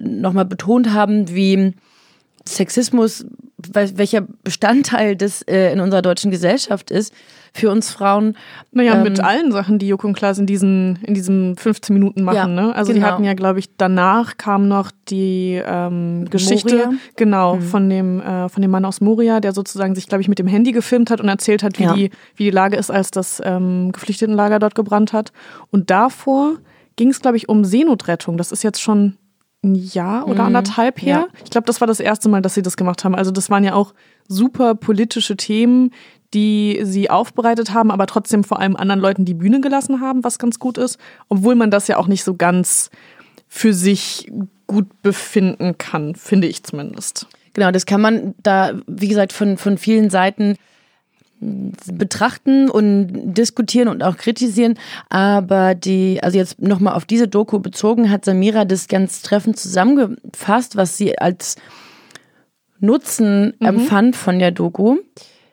nochmal 0.00 0.44
betont 0.44 0.92
haben, 0.92 1.34
wie 1.34 1.74
Sexismus, 2.46 3.24
wel- 3.72 3.96
welcher 3.96 4.22
Bestandteil 4.44 5.16
das 5.16 5.42
äh, 5.42 5.72
in 5.72 5.80
unserer 5.80 6.02
deutschen 6.02 6.30
Gesellschaft 6.30 6.90
ist 6.90 7.12
für 7.54 7.70
uns 7.70 7.90
Frauen. 7.90 8.36
Naja, 8.70 8.94
Ähm, 8.94 9.02
mit 9.02 9.20
allen 9.20 9.52
Sachen, 9.52 9.78
die 9.78 9.86
Joko 9.86 10.06
und 10.06 10.14
Klaas 10.14 10.38
in 10.38 10.46
diesen, 10.46 10.96
in 11.02 11.12
diesen 11.12 11.54
15 11.56 11.92
Minuten 11.92 12.22
machen. 12.22 12.36
Ja, 12.36 12.46
ne? 12.46 12.74
Also 12.74 12.92
die 12.92 12.98
genau. 13.00 13.12
hatten 13.12 13.24
ja, 13.24 13.34
glaube 13.34 13.58
ich, 13.58 13.76
danach 13.76 14.38
kam 14.38 14.68
noch 14.68 14.90
die 15.10 15.60
ähm, 15.64 16.24
Geschichte, 16.30 16.76
Moria? 16.76 16.92
genau, 17.16 17.56
Mhm. 17.56 17.60
von 17.62 17.90
dem, 17.90 18.20
äh, 18.20 18.48
von 18.48 18.62
dem 18.62 18.70
Mann 18.70 18.84
aus 18.86 19.00
Moria, 19.02 19.40
der 19.40 19.52
sozusagen 19.52 19.94
sich, 19.94 20.06
glaube 20.08 20.22
ich, 20.22 20.28
mit 20.28 20.38
dem 20.38 20.46
Handy 20.46 20.72
gefilmt 20.72 21.10
hat 21.10 21.20
und 21.20 21.28
erzählt 21.28 21.62
hat, 21.62 21.78
wie, 21.78 21.82
Ja. 21.84 21.92
die, 21.92 22.10
wie 22.36 22.44
die 22.44 22.50
Lage 22.50 22.76
ist, 22.76 22.90
als 22.90 23.10
das 23.10 23.40
ähm, 23.44 23.92
Geflüchtetenlager 23.92 24.58
dort 24.58 24.74
gebrannt 24.74 25.12
hat. 25.12 25.30
Und 25.70 25.90
davor 25.90 26.54
ging 26.96 27.10
es, 27.10 27.20
glaube 27.20 27.36
ich, 27.36 27.48
um 27.50 27.64
Seenotrettung. 27.66 28.38
Das 28.38 28.50
ist 28.50 28.62
jetzt 28.64 28.80
schon 28.80 29.16
ein 29.62 29.74
Jahr 29.74 30.26
oder 30.26 30.44
anderthalb 30.44 31.00
her. 31.00 31.18
Mhm. 31.18 31.34
Ja. 31.34 31.40
Ich 31.44 31.50
glaube, 31.50 31.66
das 31.66 31.80
war 31.80 31.86
das 31.86 32.00
erste 32.00 32.28
Mal, 32.28 32.42
dass 32.42 32.54
sie 32.54 32.62
das 32.62 32.76
gemacht 32.76 33.04
haben. 33.04 33.14
Also 33.14 33.30
das 33.30 33.48
waren 33.48 33.64
ja 33.64 33.74
auch 33.74 33.94
super 34.28 34.74
politische 34.74 35.36
Themen, 35.36 35.90
die 36.34 36.80
sie 36.82 37.10
aufbereitet 37.10 37.72
haben, 37.72 37.90
aber 37.90 38.06
trotzdem 38.06 38.42
vor 38.42 38.58
allem 38.58 38.76
anderen 38.76 39.00
Leuten 39.00 39.24
die 39.24 39.34
Bühne 39.34 39.60
gelassen 39.60 40.00
haben, 40.00 40.24
was 40.24 40.38
ganz 40.38 40.58
gut 40.58 40.78
ist, 40.78 40.98
obwohl 41.28 41.54
man 41.54 41.70
das 41.70 41.88
ja 41.88 41.98
auch 41.98 42.06
nicht 42.06 42.24
so 42.24 42.34
ganz 42.34 42.90
für 43.48 43.74
sich 43.74 44.32
gut 44.66 45.02
befinden 45.02 45.76
kann, 45.76 46.14
finde 46.14 46.48
ich 46.48 46.64
zumindest. 46.64 47.26
Genau, 47.52 47.70
das 47.70 47.84
kann 47.84 48.00
man 48.00 48.34
da, 48.42 48.72
wie 48.86 49.08
gesagt, 49.08 49.34
von, 49.34 49.58
von 49.58 49.76
vielen 49.76 50.08
Seiten 50.08 50.56
betrachten 51.92 52.70
und 52.70 53.34
diskutieren 53.34 53.88
und 53.88 54.02
auch 54.02 54.16
kritisieren. 54.16 54.78
Aber 55.08 55.74
die, 55.74 56.22
also 56.22 56.38
jetzt 56.38 56.60
nochmal 56.60 56.94
auf 56.94 57.04
diese 57.04 57.28
Doku 57.28 57.58
bezogen, 57.58 58.10
hat 58.10 58.24
Samira 58.24 58.64
das 58.64 58.88
ganz 58.88 59.22
treffend 59.22 59.58
zusammengefasst, 59.58 60.76
was 60.76 60.96
sie 60.96 61.18
als 61.18 61.56
Nutzen 62.78 63.54
empfand 63.60 64.16
von 64.16 64.38
der 64.38 64.50
Doku. 64.50 64.98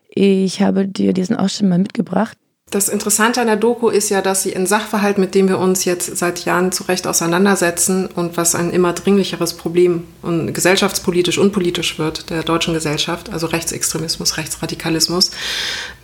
Ich 0.10 0.62
habe 0.62 0.88
dir 0.88 1.14
diesen 1.14 1.36
Ausschnitt 1.36 1.70
mal 1.70 1.80
mitgebracht. 1.80 2.38
Das 2.72 2.88
Interessante 2.88 3.42
an 3.42 3.48
der 3.48 3.56
Doku 3.56 3.90
ist 3.90 4.10
ja, 4.10 4.22
dass 4.22 4.44
sie 4.44 4.56
ein 4.56 4.68
Sachverhalt, 4.68 5.18
mit 5.18 5.34
dem 5.34 5.48
wir 5.48 5.58
uns 5.58 5.86
jetzt 5.86 6.18
seit 6.18 6.46
Jahren 6.46 6.72
zu 6.72 6.84
Recht 6.84 7.08
auseinandersetzen 7.08 8.06
und 8.06 8.38
was 8.38 8.54
ein 8.54 8.70
immer 8.70 8.94
dringlicheres 8.94 9.56
Problem 9.56 10.04
und 10.22 10.54
gesellschaftspolitisch 10.54 11.40
und 11.40 11.52
politisch 11.52 11.98
wird 11.98 12.30
der 12.30 12.44
deutschen 12.44 12.76
Gesellschaft, 12.76 13.32
also 13.32 13.48
Rechtsextremismus, 13.48 14.38
Rechtsradikalismus, 14.38 15.32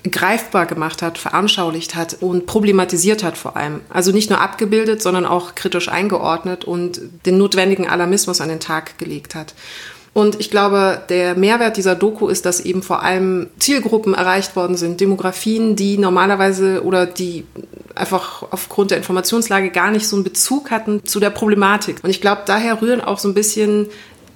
greifbar 0.10 0.66
gemacht 0.66 1.04
hat, 1.04 1.20
veranschaulicht 1.20 1.94
hat 1.94 2.18
und 2.20 2.48
problematisiert 2.48 3.22
hat 3.22 3.38
vor 3.38 3.56
allem. 3.56 3.82
Also 3.90 4.12
nicht 4.12 4.32
nur 4.32 4.42
abgebildet, 4.42 5.04
sondern 5.04 5.28
auch 5.28 5.54
kritisch 5.54 5.88
eingeordnet 5.88 6.66
und 6.66 7.00
den 7.28 7.38
notwendigen 7.38 7.88
Alarmismus 7.88 8.42
an 8.42 8.50
den 8.50 8.60
Tag 8.60 8.98
gelegt 8.98 9.36
hat. 9.36 9.54
Und 10.16 10.40
ich 10.40 10.50
glaube, 10.50 11.02
der 11.10 11.36
Mehrwert 11.36 11.76
dieser 11.76 11.94
Doku 11.94 12.30
ist, 12.30 12.46
dass 12.46 12.62
eben 12.62 12.84
vor 12.84 13.04
allem 13.04 13.48
Zielgruppen 13.60 14.14
erreicht 14.14 14.56
worden 14.56 14.78
sind, 14.78 15.02
Demografien, 15.02 15.76
die 15.76 15.98
normalerweise 15.98 16.86
oder 16.86 17.06
die 17.06 17.44
einfach 17.96 18.46
aufgrund 18.50 18.92
der 18.92 18.98
Informationslage 18.98 19.72
gar 19.72 19.92
nicht 19.92 20.08
so 20.08 20.16
einen 20.16 20.24
Bezug 20.24 20.72
hatten 20.72 21.04
zu 21.04 21.20
der 21.20 21.32
Problematik. 21.32 21.98
Und 22.02 22.12
ich 22.12 22.22
glaube, 22.22 22.44
daher 22.46 22.82
rühren 22.82 23.02
auch 23.02 23.20
so 23.20 23.28
ein 23.28 23.34
bisschen 23.34 23.88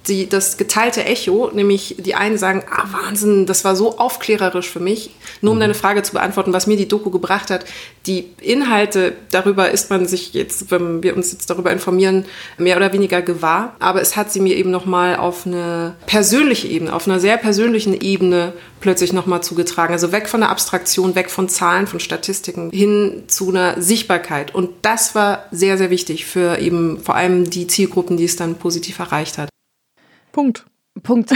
die, 0.08 0.28
das 0.28 0.56
geteilte 0.56 1.04
Echo, 1.04 1.50
nämlich 1.52 1.96
die 1.98 2.14
einen 2.14 2.38
sagen, 2.38 2.62
ah 2.70 2.84
Wahnsinn, 2.90 3.46
das 3.46 3.64
war 3.64 3.76
so 3.76 3.98
aufklärerisch 3.98 4.68
für 4.68 4.80
mich. 4.80 5.10
Nur 5.40 5.52
um 5.52 5.58
mhm. 5.58 5.60
deine 5.60 5.74
Frage 5.74 6.02
zu 6.02 6.12
beantworten, 6.12 6.52
was 6.52 6.66
mir 6.66 6.76
die 6.76 6.88
Doku 6.88 7.10
gebracht 7.10 7.50
hat, 7.50 7.64
die 8.06 8.30
Inhalte, 8.40 9.12
darüber 9.30 9.70
ist 9.70 9.90
man 9.90 10.06
sich 10.06 10.32
jetzt, 10.32 10.70
wenn 10.70 11.02
wir 11.02 11.16
uns 11.16 11.32
jetzt 11.32 11.50
darüber 11.50 11.70
informieren, 11.70 12.24
mehr 12.56 12.78
oder 12.78 12.92
weniger 12.92 13.20
gewahr. 13.20 13.76
Aber 13.78 14.00
es 14.00 14.16
hat 14.16 14.32
sie 14.32 14.40
mir 14.40 14.56
eben 14.56 14.70
nochmal 14.70 15.16
auf 15.16 15.46
eine 15.46 15.96
persönliche 16.06 16.68
Ebene, 16.68 16.94
auf 16.94 17.06
einer 17.06 17.20
sehr 17.20 17.36
persönlichen 17.36 18.00
Ebene 18.00 18.54
plötzlich 18.80 19.12
nochmal 19.12 19.42
zugetragen. 19.42 19.92
Also 19.92 20.12
weg 20.12 20.28
von 20.28 20.40
der 20.40 20.48
Abstraktion, 20.48 21.14
weg 21.14 21.30
von 21.30 21.50
Zahlen, 21.50 21.86
von 21.86 22.00
Statistiken, 22.00 22.70
hin 22.70 23.24
zu 23.26 23.50
einer 23.50 23.80
Sichtbarkeit. 23.80 24.54
Und 24.54 24.70
das 24.80 25.14
war 25.14 25.44
sehr, 25.50 25.76
sehr 25.76 25.90
wichtig 25.90 26.24
für 26.24 26.58
eben 26.58 27.00
vor 27.02 27.16
allem 27.16 27.50
die 27.50 27.66
Zielgruppen, 27.66 28.16
die 28.16 28.24
es 28.24 28.36
dann 28.36 28.54
positiv 28.54 28.98
erreicht 28.98 29.36
hat. 29.36 29.50
Punkt. 30.32 30.66
Punkt. 31.02 31.32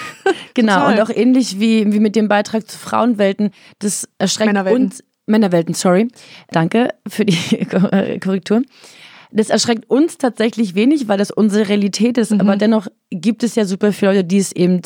genau. 0.54 0.88
Und 0.88 1.00
auch 1.00 1.10
ähnlich 1.10 1.58
wie, 1.58 1.92
wie 1.92 2.00
mit 2.00 2.16
dem 2.16 2.28
Beitrag 2.28 2.68
zu 2.68 2.78
Frauenwelten, 2.78 3.50
das 3.78 4.08
erschreckt 4.18 4.48
Männerwelten. 4.48 4.84
uns. 4.84 5.04
Männerwelten, 5.26 5.74
sorry. 5.74 6.08
Danke 6.50 6.94
für 7.06 7.24
die 7.24 7.66
Korrektur. 8.20 8.62
Das 9.30 9.50
erschreckt 9.50 9.90
uns 9.90 10.16
tatsächlich 10.16 10.74
wenig, 10.74 11.06
weil 11.08 11.18
das 11.18 11.30
unsere 11.30 11.68
Realität 11.68 12.16
ist. 12.16 12.32
Mhm. 12.32 12.40
Aber 12.40 12.56
dennoch 12.56 12.86
gibt 13.10 13.42
es 13.42 13.54
ja 13.54 13.66
super 13.66 13.92
viele 13.92 14.12
Leute, 14.12 14.24
die 14.24 14.38
es 14.38 14.52
eben, 14.52 14.80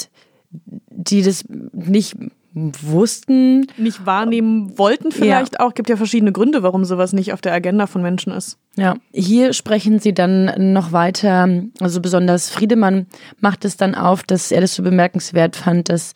die 0.50 1.22
das 1.22 1.44
nicht 1.48 2.16
wussten. 2.54 3.66
Nicht 3.76 4.04
wahrnehmen 4.04 4.76
wollten 4.78 5.12
vielleicht 5.12 5.54
ja. 5.54 5.60
auch. 5.60 5.74
Gibt 5.74 5.88
ja 5.88 5.96
verschiedene 5.96 6.32
Gründe, 6.32 6.62
warum 6.62 6.84
sowas 6.84 7.12
nicht 7.12 7.32
auf 7.32 7.40
der 7.40 7.52
Agenda 7.52 7.86
von 7.86 8.02
Menschen 8.02 8.32
ist. 8.32 8.58
Ja, 8.76 8.96
hier 9.12 9.52
sprechen 9.52 9.98
sie 9.98 10.14
dann 10.14 10.72
noch 10.72 10.92
weiter, 10.92 11.48
also 11.80 12.00
besonders 12.00 12.50
Friedemann 12.50 13.06
macht 13.40 13.64
es 13.64 13.76
dann 13.76 13.94
auf, 13.94 14.22
dass 14.22 14.50
er 14.50 14.60
das 14.60 14.74
so 14.74 14.82
bemerkenswert 14.82 15.56
fand, 15.56 15.88
dass 15.88 16.12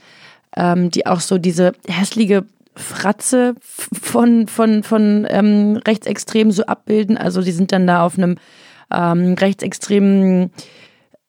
ähm, 0.56 0.90
die 0.90 1.06
auch 1.06 1.20
so 1.20 1.38
diese 1.38 1.72
hässliche 1.86 2.44
Fratze 2.74 3.54
von, 3.60 4.48
von, 4.48 4.82
von 4.82 5.26
ähm, 5.28 5.80
Rechtsextremen 5.86 6.52
so 6.52 6.64
abbilden. 6.64 7.16
Also 7.16 7.42
die 7.42 7.52
sind 7.52 7.72
dann 7.72 7.86
da 7.86 8.04
auf 8.04 8.18
einem 8.18 8.36
ähm, 8.92 9.34
rechtsextremen 9.34 10.50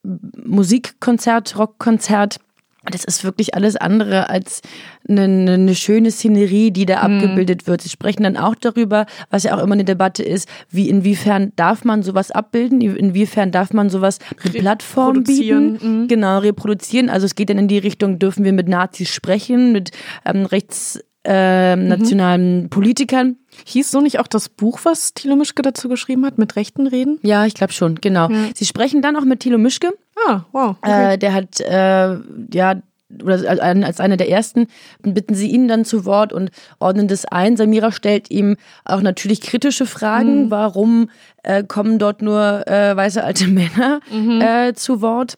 Musikkonzert, 0.02 1.58
Rockkonzert 1.58 2.38
das 2.84 3.04
ist 3.04 3.24
wirklich 3.24 3.54
alles 3.54 3.76
andere 3.76 4.30
als 4.30 4.62
eine, 5.08 5.52
eine 5.52 5.74
schöne 5.74 6.10
Szenerie, 6.10 6.70
die 6.70 6.86
da 6.86 7.06
mhm. 7.06 7.16
abgebildet 7.16 7.66
wird. 7.66 7.82
Sie 7.82 7.88
sprechen 7.88 8.22
dann 8.22 8.36
auch 8.36 8.54
darüber, 8.54 9.06
was 9.30 9.42
ja 9.42 9.56
auch 9.56 9.62
immer 9.62 9.74
eine 9.74 9.84
Debatte 9.84 10.22
ist, 10.22 10.48
wie 10.70 10.88
inwiefern 10.88 11.52
darf 11.56 11.84
man 11.84 12.02
sowas 12.02 12.30
abbilden, 12.30 12.80
inwiefern 12.80 13.50
darf 13.50 13.72
man 13.72 13.90
sowas 13.90 14.18
eine 14.42 14.52
Plattform 14.52 15.24
bieten, 15.24 15.78
mhm. 15.80 16.08
genau 16.08 16.38
reproduzieren. 16.38 17.10
Also 17.10 17.26
es 17.26 17.34
geht 17.34 17.50
dann 17.50 17.58
in 17.58 17.68
die 17.68 17.78
Richtung, 17.78 18.18
dürfen 18.18 18.44
wir 18.44 18.52
mit 18.52 18.68
Nazis 18.68 19.10
sprechen, 19.10 19.72
mit 19.72 19.90
ähm, 20.24 20.46
rechts 20.46 21.00
äh, 21.24 21.76
nationalen 21.76 22.62
mhm. 22.62 22.68
Politikern. 22.70 23.36
Hieß 23.66 23.90
so 23.90 24.00
nicht 24.00 24.18
auch 24.20 24.28
das 24.28 24.48
Buch, 24.48 24.80
was 24.84 25.14
Thilo 25.14 25.36
Mischke 25.36 25.62
dazu 25.62 25.88
geschrieben 25.88 26.24
hat, 26.24 26.38
mit 26.38 26.56
rechten 26.56 26.86
Reden? 26.86 27.18
Ja, 27.22 27.44
ich 27.44 27.54
glaube 27.54 27.72
schon, 27.72 27.96
genau. 27.96 28.30
Ja. 28.30 28.48
Sie 28.54 28.64
sprechen 28.64 29.02
dann 29.02 29.16
auch 29.16 29.24
mit 29.24 29.40
Thilo 29.40 29.58
Mischke. 29.58 29.92
Ah, 30.26 30.44
wow. 30.52 30.76
Okay. 30.80 31.14
Äh, 31.14 31.18
der 31.18 31.32
hat, 31.32 31.60
äh, 31.60 32.16
ja, 32.52 32.82
oder 33.22 33.48
als 33.62 34.00
einer 34.00 34.16
der 34.16 34.28
ersten, 34.28 34.66
bitten 35.02 35.34
sie 35.34 35.50
ihn 35.50 35.66
dann 35.66 35.84
zu 35.84 36.04
Wort 36.04 36.32
und 36.32 36.50
ordnen 36.78 37.08
das 37.08 37.24
ein. 37.24 37.56
Samira 37.56 37.90
stellt 37.90 38.30
ihm 38.30 38.56
auch 38.84 39.00
natürlich 39.00 39.40
kritische 39.40 39.86
Fragen. 39.86 40.44
Mhm. 40.44 40.50
Warum 40.50 41.10
äh, 41.42 41.64
kommen 41.64 41.98
dort 41.98 42.20
nur 42.20 42.66
äh, 42.68 42.94
weiße 42.94 43.24
alte 43.24 43.46
Männer 43.48 44.00
mhm. 44.12 44.40
äh, 44.42 44.74
zu 44.74 45.00
Wort? 45.00 45.36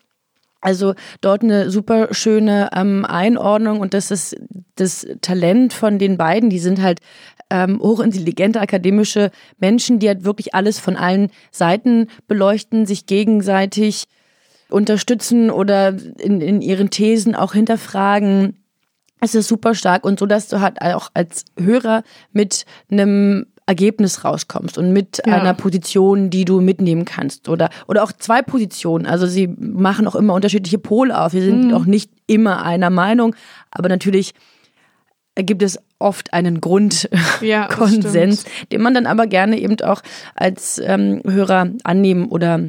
Also 0.60 0.94
dort 1.20 1.42
eine 1.42 1.70
super 1.70 2.12
schöne 2.12 2.68
ähm, 2.74 3.06
Einordnung 3.06 3.80
und 3.80 3.94
das 3.94 4.10
ist 4.10 4.36
das 4.74 5.06
Talent 5.22 5.72
von 5.72 5.98
den 5.98 6.18
beiden. 6.18 6.50
Die 6.50 6.58
sind 6.58 6.82
halt 6.82 7.00
ähm, 7.48 7.80
hochintelligente 7.80 8.60
akademische 8.60 9.30
Menschen, 9.58 10.00
die 10.00 10.08
halt 10.08 10.24
wirklich 10.24 10.54
alles 10.54 10.78
von 10.78 10.96
allen 10.96 11.30
Seiten 11.50 12.08
beleuchten, 12.28 12.84
sich 12.84 13.06
gegenseitig 13.06 14.04
unterstützen 14.70 15.50
oder 15.50 15.94
in, 16.18 16.40
in 16.40 16.62
ihren 16.62 16.90
Thesen 16.90 17.34
auch 17.34 17.52
hinterfragen. 17.52 18.56
Es 19.20 19.34
ist 19.34 19.48
super 19.48 19.74
stark 19.74 20.04
und 20.04 20.18
so, 20.18 20.26
dass 20.26 20.48
du 20.48 20.60
halt 20.60 20.80
auch 20.80 21.10
als 21.14 21.44
Hörer 21.58 22.02
mit 22.32 22.64
einem 22.90 23.46
Ergebnis 23.66 24.24
rauskommst 24.24 24.78
und 24.78 24.92
mit 24.92 25.22
ja. 25.24 25.34
einer 25.38 25.54
Position, 25.54 26.28
die 26.30 26.44
du 26.44 26.60
mitnehmen 26.60 27.04
kannst 27.04 27.48
oder 27.48 27.70
oder 27.86 28.02
auch 28.02 28.12
zwei 28.12 28.42
Positionen. 28.42 29.06
Also 29.06 29.26
sie 29.26 29.46
machen 29.46 30.08
auch 30.08 30.16
immer 30.16 30.34
unterschiedliche 30.34 30.78
Pole 30.78 31.16
auf. 31.16 31.34
Wir 31.34 31.42
sind 31.42 31.68
mhm. 31.68 31.74
auch 31.74 31.84
nicht 31.84 32.10
immer 32.26 32.64
einer 32.64 32.90
Meinung, 32.90 33.36
aber 33.70 33.88
natürlich 33.88 34.34
gibt 35.36 35.62
es 35.62 35.78
oft 36.00 36.32
einen 36.32 36.60
Grundkonsens, 36.60 37.12
ja, 38.44 38.50
den 38.72 38.82
man 38.82 38.94
dann 38.94 39.06
aber 39.06 39.26
gerne 39.26 39.58
eben 39.58 39.80
auch 39.82 40.02
als 40.34 40.80
ähm, 40.84 41.22
Hörer 41.24 41.70
annehmen 41.84 42.26
oder 42.26 42.60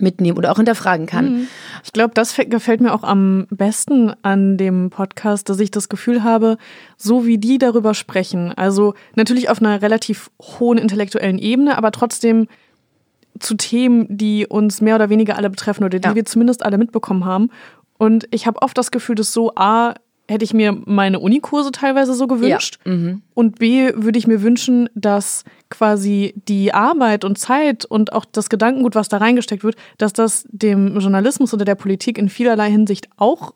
mitnehmen 0.00 0.38
oder 0.38 0.52
auch 0.52 0.56
hinterfragen 0.56 1.06
kann. 1.06 1.32
Mhm. 1.32 1.48
Ich 1.84 1.92
glaube, 1.92 2.12
das 2.14 2.34
gefällt 2.36 2.80
mir 2.80 2.92
auch 2.94 3.02
am 3.02 3.46
besten 3.50 4.12
an 4.22 4.56
dem 4.56 4.90
Podcast, 4.90 5.48
dass 5.48 5.60
ich 5.60 5.70
das 5.70 5.88
Gefühl 5.88 6.22
habe, 6.22 6.58
so 6.96 7.26
wie 7.26 7.38
die 7.38 7.58
darüber 7.58 7.94
sprechen, 7.94 8.52
also 8.52 8.94
natürlich 9.14 9.48
auf 9.48 9.60
einer 9.60 9.82
relativ 9.82 10.30
hohen 10.40 10.78
intellektuellen 10.78 11.38
Ebene, 11.38 11.76
aber 11.78 11.92
trotzdem 11.92 12.48
zu 13.38 13.54
Themen, 13.54 14.06
die 14.08 14.46
uns 14.46 14.80
mehr 14.80 14.94
oder 14.94 15.10
weniger 15.10 15.36
alle 15.36 15.50
betreffen 15.50 15.84
oder 15.84 15.98
die 15.98 16.08
ja. 16.08 16.14
wir 16.14 16.24
zumindest 16.24 16.64
alle 16.64 16.78
mitbekommen 16.78 17.24
haben. 17.24 17.50
Und 17.98 18.26
ich 18.30 18.46
habe 18.46 18.62
oft 18.62 18.76
das 18.76 18.90
Gefühl, 18.90 19.14
dass 19.14 19.32
so 19.32 19.52
A, 19.54 19.94
hätte 20.28 20.44
ich 20.44 20.52
mir 20.52 20.76
meine 20.84 21.20
Unikurse 21.20 21.72
teilweise 21.72 22.14
so 22.14 22.26
gewünscht. 22.26 22.78
Ja. 22.84 22.92
Mhm. 22.92 23.22
Und 23.34 23.58
B, 23.58 23.92
würde 23.94 24.18
ich 24.18 24.26
mir 24.26 24.42
wünschen, 24.42 24.88
dass 24.94 25.44
quasi 25.70 26.34
die 26.48 26.74
Arbeit 26.74 27.24
und 27.24 27.38
Zeit 27.38 27.84
und 27.84 28.12
auch 28.12 28.24
das 28.24 28.48
Gedankengut, 28.48 28.94
was 28.94 29.08
da 29.08 29.18
reingesteckt 29.18 29.64
wird, 29.64 29.76
dass 29.98 30.12
das 30.12 30.46
dem 30.50 30.98
Journalismus 30.98 31.54
oder 31.54 31.64
der 31.64 31.74
Politik 31.74 32.18
in 32.18 32.28
vielerlei 32.28 32.70
Hinsicht 32.70 33.08
auch 33.16 33.54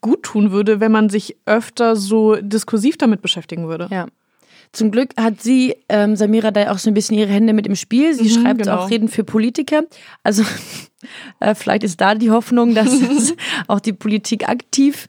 gut 0.00 0.22
tun 0.22 0.50
würde, 0.50 0.80
wenn 0.80 0.92
man 0.92 1.08
sich 1.08 1.36
öfter 1.46 1.96
so 1.96 2.36
diskursiv 2.36 2.96
damit 2.96 3.22
beschäftigen 3.22 3.68
würde. 3.68 3.88
Ja. 3.90 4.06
Zum 4.72 4.92
Glück 4.92 5.16
hat 5.16 5.42
sie, 5.42 5.74
ähm, 5.88 6.14
Samira, 6.14 6.52
da 6.52 6.70
auch 6.70 6.78
so 6.78 6.90
ein 6.90 6.94
bisschen 6.94 7.18
ihre 7.18 7.30
Hände 7.30 7.52
mit 7.52 7.66
im 7.66 7.74
Spiel. 7.74 8.14
Sie 8.14 8.24
mhm, 8.24 8.42
schreibt 8.42 8.62
genau. 8.62 8.76
auch 8.76 8.90
Reden 8.90 9.08
für 9.08 9.24
Politiker. 9.24 9.82
Also 10.22 10.44
äh, 11.40 11.54
vielleicht 11.56 11.82
ist 11.82 12.00
da 12.00 12.14
die 12.14 12.30
Hoffnung, 12.30 12.74
dass 12.74 12.88
auch 13.66 13.80
die 13.80 13.92
Politik 13.92 14.48
aktiv 14.48 15.08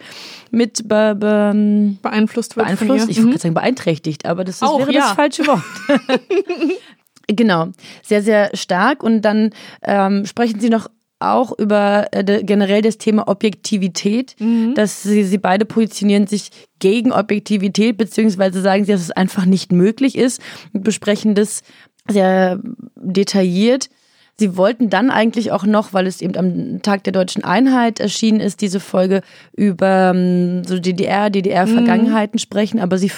mit 0.50 0.88
be 0.88 1.16
be 1.16 1.96
beeinflusst 2.02 2.58
wird. 2.58 2.66
Beeinflusst, 2.66 3.10
ich 3.10 3.18
würde 3.18 3.34
mhm. 3.34 3.38
sagen 3.38 3.54
beeinträchtigt, 3.54 4.26
aber 4.26 4.44
das, 4.44 4.60
das 4.60 4.70
auch, 4.70 4.80
wäre 4.80 4.94
ja. 4.94 5.02
das 5.02 5.12
falsche 5.12 5.46
Wort. 5.46 5.64
genau, 7.28 7.68
sehr, 8.02 8.24
sehr 8.24 8.50
stark. 8.56 9.04
Und 9.04 9.22
dann 9.22 9.52
ähm, 9.84 10.26
sprechen 10.26 10.60
sie 10.60 10.70
noch 10.70 10.88
auch 11.22 11.58
über 11.58 12.08
äh, 12.12 12.44
generell 12.44 12.82
das 12.82 12.98
Thema 12.98 13.28
Objektivität, 13.28 14.36
mhm. 14.40 14.74
dass 14.76 15.04
sie, 15.04 15.24
sie 15.24 15.38
beide 15.38 15.66
positionieren 15.66 16.28
sich 16.28 16.50
gegen 16.80 17.12
Objektivität, 17.12 17.98
beziehungsweise 17.98 18.62
sagen 18.62 18.86
sie, 18.86 18.92
dass 18.92 19.02
es 19.02 19.12
einfach 19.12 19.46
nicht 19.46 19.72
möglich 19.72 20.18
ist 20.18 20.42
und 20.74 20.84
besprechen 20.84 21.36
das 21.36 21.62
sehr 22.10 22.60
detailliert. 22.96 23.90
Sie 24.38 24.58
wollten 24.58 24.90
dann 24.90 25.12
eigentlich 25.12 25.52
auch 25.52 25.66
noch, 25.66 25.94
weil 25.94 26.08
es 26.08 26.22
eben 26.22 26.36
am 26.36 26.82
Tag 26.82 27.04
der 27.04 27.14
deutschen 27.14 27.44
Einheit 27.44 28.00
erschienen 28.00 28.40
ist, 28.40 28.62
diese 28.62 28.80
Folge 28.80 29.22
über 29.56 30.14
ähm, 30.16 30.64
so 30.64 30.80
DDR, 30.80 31.30
DDR-Vergangenheiten 31.30 32.38
mhm. 32.38 32.40
sprechen, 32.40 32.80
aber 32.80 32.98
sie 32.98 33.12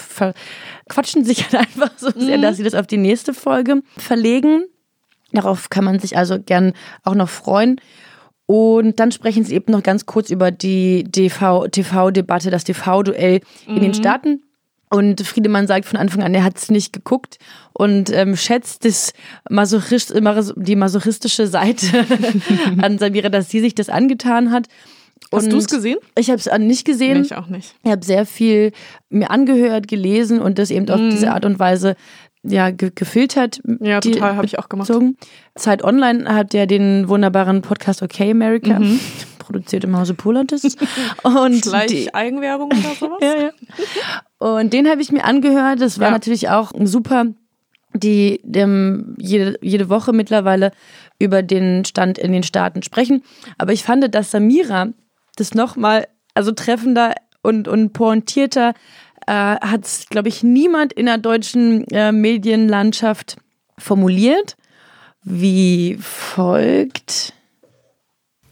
quatschen 0.89 1.23
sich 1.23 1.43
halt 1.51 1.55
einfach 1.55 1.91
so 1.97 2.09
sehr, 2.11 2.37
mhm. 2.37 2.41
dass 2.41 2.57
sie 2.57 2.63
das 2.63 2.73
auf 2.73 2.87
die 2.87 2.97
nächste 2.97 3.33
Folge 3.33 3.83
verlegen. 3.97 4.65
Darauf 5.33 5.69
kann 5.69 5.83
man 5.83 5.99
sich 5.99 6.17
also 6.17 6.39
gern 6.39 6.73
auch 7.03 7.15
noch 7.15 7.29
freuen. 7.29 7.79
Und 8.45 8.99
dann 8.99 9.11
sprechen 9.11 9.43
sie 9.43 9.55
eben 9.55 9.71
noch 9.71 9.83
ganz 9.83 10.05
kurz 10.05 10.29
über 10.29 10.51
die 10.51 11.05
TV-Debatte, 11.11 12.51
das 12.51 12.63
TV-Duell 12.63 13.41
mhm. 13.67 13.75
in 13.75 13.81
den 13.81 13.91
mhm. 13.91 13.95
Staaten. 13.95 14.43
Und 14.89 15.21
Friedemann 15.21 15.65
sagt 15.65 15.85
von 15.85 15.97
Anfang 15.99 16.21
an, 16.21 16.35
er 16.35 16.43
hat 16.43 16.57
es 16.57 16.69
nicht 16.69 16.93
geguckt 16.93 17.39
und 17.73 18.11
ähm, 18.11 18.35
schätzt 18.35 18.85
das 18.85 19.13
Masochist, 19.49 20.13
die 20.55 20.75
masochistische 20.75 21.47
Seite 21.47 22.05
an 22.77 22.99
Samira, 22.99 23.29
dass 23.29 23.49
sie 23.49 23.59
sich 23.59 23.73
das 23.73 23.89
angetan 23.89 24.51
hat. 24.51 24.67
Hast 25.31 25.51
du 25.51 25.57
es 25.57 25.67
gesehen? 25.67 25.97
Ich 26.15 26.29
habe 26.29 26.37
es 26.37 26.49
nicht 26.59 26.85
gesehen. 26.85 27.21
Nee, 27.21 27.25
ich 27.25 27.35
auch 27.35 27.47
nicht. 27.47 27.73
Ich 27.83 27.91
habe 27.91 28.05
sehr 28.05 28.27
viel 28.27 28.71
mir 29.09 29.31
angehört, 29.31 29.87
gelesen 29.87 30.39
und 30.39 30.59
das 30.59 30.69
eben 30.69 30.87
auf 30.89 30.99
Mhm. 30.99 31.09
diese 31.09 31.31
Art 31.31 31.45
und 31.45 31.57
Weise 31.57 31.95
ja 32.43 32.71
ge 32.71 32.91
gefiltert. 32.93 33.61
Ja, 33.79 33.99
total, 33.99 34.35
habe 34.35 34.45
ich 34.45 34.59
auch 34.59 34.69
gemacht. 34.69 34.91
Zeit 35.55 35.83
Online 35.83 36.33
hat 36.33 36.53
ja 36.53 36.65
den 36.65 37.07
wunderbaren 37.09 37.61
Podcast 37.61 38.01
Okay 38.03 38.31
America 38.31 38.79
Mhm. 38.79 38.99
produziert 39.39 39.83
im 39.83 39.97
Hause 39.97 40.13
Polantis. 40.13 40.63
und 41.23 41.65
die, 41.65 41.69
Gleich 41.69 42.15
Eigenwerbung 42.15 42.67
oder 42.71 42.95
sowas? 42.97 43.17
ja, 43.21 43.41
ja. 43.41 43.51
Und 44.39 44.71
den 44.73 44.87
habe 44.89 45.01
ich 45.01 45.11
mir 45.11 45.25
angehört. 45.25 45.81
Das 45.81 45.99
war 45.99 46.07
Ja. 46.07 46.11
natürlich 46.13 46.49
auch 46.49 46.71
super, 46.83 47.25
die 47.93 48.39
dem, 48.43 49.15
jede, 49.19 49.57
jede 49.61 49.89
Woche 49.89 50.13
mittlerweile 50.13 50.71
über 51.19 51.43
den 51.43 51.83
Stand 51.85 52.17
in 52.17 52.31
den 52.31 52.43
Staaten 52.43 52.83
sprechen. 52.83 53.21
Aber 53.57 53.73
ich 53.73 53.83
fand, 53.83 54.13
dass 54.15 54.31
Samira 54.31 54.87
das 55.35 55.53
nochmal, 55.53 56.07
also 56.33 56.51
treffender 56.51 57.13
und, 57.41 57.67
und 57.67 57.91
pointierter 57.93 58.73
äh, 59.27 59.31
hat 59.31 59.85
es, 59.85 60.05
glaube 60.09 60.29
ich, 60.29 60.43
niemand 60.43 60.93
in 60.93 61.05
der 61.05 61.17
deutschen 61.17 61.85
äh, 61.87 62.11
Medienlandschaft 62.11 63.37
formuliert. 63.77 64.55
Wie 65.23 65.97
folgt. 66.01 67.33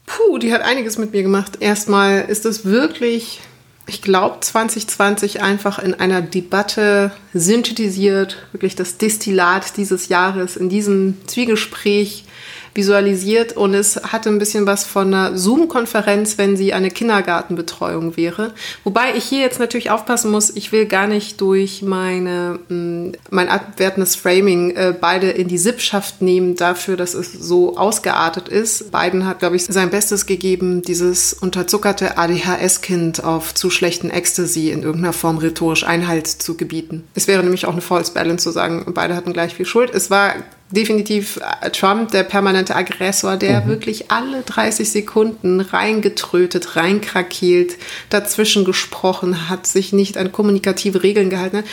Puh, 0.06 0.38
die 0.38 0.54
hat 0.54 0.62
einiges 0.62 0.98
mit 0.98 1.14
mir 1.14 1.24
gemacht. 1.24 1.58
Erstmal 1.60 2.22
ist 2.22 2.46
es 2.46 2.66
wirklich, 2.66 3.40
ich 3.88 4.02
glaube, 4.02 4.40
2020 4.40 5.42
einfach 5.42 5.80
in 5.80 5.94
einer 5.94 6.22
Debatte 6.22 7.12
synthetisiert, 7.34 8.38
wirklich 8.52 8.76
das 8.76 8.98
Destillat 8.98 9.78
dieses 9.78 10.10
Jahres 10.10 10.58
in 10.58 10.70
diesem 10.70 11.18
Zwiegespräch 11.28 12.26
visualisiert 12.74 13.58
und 13.58 13.74
es 13.74 13.98
hatte 13.98 14.30
ein 14.30 14.40
bisschen 14.40 14.66
was 14.66 14.86
von 14.86 15.08
einer 15.08 15.38
Zoom-Konferenz, 15.38 16.38
wenn 16.38 16.56
sie 16.56 16.74
eine 16.74 16.90
Kindergartenbetreuung 16.90 18.18
wäre. 18.18 18.54
Wobei 18.84 19.16
ich 19.16 19.26
hier 19.26 19.42
jetzt 19.42 19.60
natürlich 19.60 19.92
aufpassen 19.92 20.32
muss, 20.32 20.50
ich 20.50 20.72
will 20.72 20.86
gar 20.86 21.08
nicht 21.08 21.42
durch 21.42 21.82
meine, 21.82 22.60
mh, 22.70 23.14
mein 23.30 23.50
abwertendes 23.50 24.16
Framing 24.16 24.72
äh, 24.72 24.94
beide 25.00 25.30
in 25.30 25.48
die 25.48 25.58
Sippschaft 25.58 26.22
nehmen 26.22 26.56
dafür, 26.56 26.98
dass 26.98 27.14
es 27.14 27.34
so 27.34 27.78
ausgeartet 27.78 28.48
ist. 28.48 28.92
Biden 28.92 29.26
hat, 29.26 29.40
glaube 29.40 29.56
ich, 29.56 29.66
sein 29.66 29.90
Bestes 29.90 30.26
gegeben, 30.26 30.82
dieses 30.82 31.34
unterzuckerte 31.34 32.18
ADHS-Kind 32.18 33.24
auf 33.24 33.54
zu 33.54 33.70
schlechten 33.70 34.10
Ecstasy 34.10 34.70
in 34.70 34.84
irgendeiner 34.84 35.14
Form 35.14 35.38
rhetorisch 35.38 35.84
Einhalt 35.84 36.28
zu 36.28 36.56
gebieten. 36.56 37.04
Es 37.16 37.28
wäre 37.28 37.44
nämlich 37.44 37.66
auch 37.66 37.74
eine 37.74 37.82
False 37.82 38.14
Balance 38.14 38.44
zu 38.44 38.52
sagen, 38.52 38.86
beide 38.94 39.16
hatten 39.16 39.34
gleich 39.34 39.56
viel 39.56 39.66
Schuld. 39.66 39.94
Es 39.94 40.10
war 40.10 40.36
definitiv 40.72 41.40
äh, 41.62 41.70
Trump, 41.70 42.12
der 42.12 42.24
permanente 42.24 42.76
Aggressor, 42.76 43.38
der 43.38 43.68
wirklich 43.68 44.12
alle 44.12 44.42
30 44.42 44.90
Sekunden 44.90 45.62
reingetrötet, 45.62 46.76
reinkrakeelt, 46.76 47.78
dazwischen 48.10 48.66
gesprochen 48.66 49.50
hat, 49.50 49.68
sich 49.68 49.94
nicht 49.94 50.18
an 50.18 50.32
kommunikative 50.32 51.04
Regeln 51.04 51.30
gehalten 51.30 51.58
hat. 51.58 51.66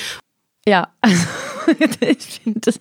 Ja, 0.67 0.89
also 1.01 1.25
ich 2.01 2.41
finde 2.43 2.61
das 2.61 2.81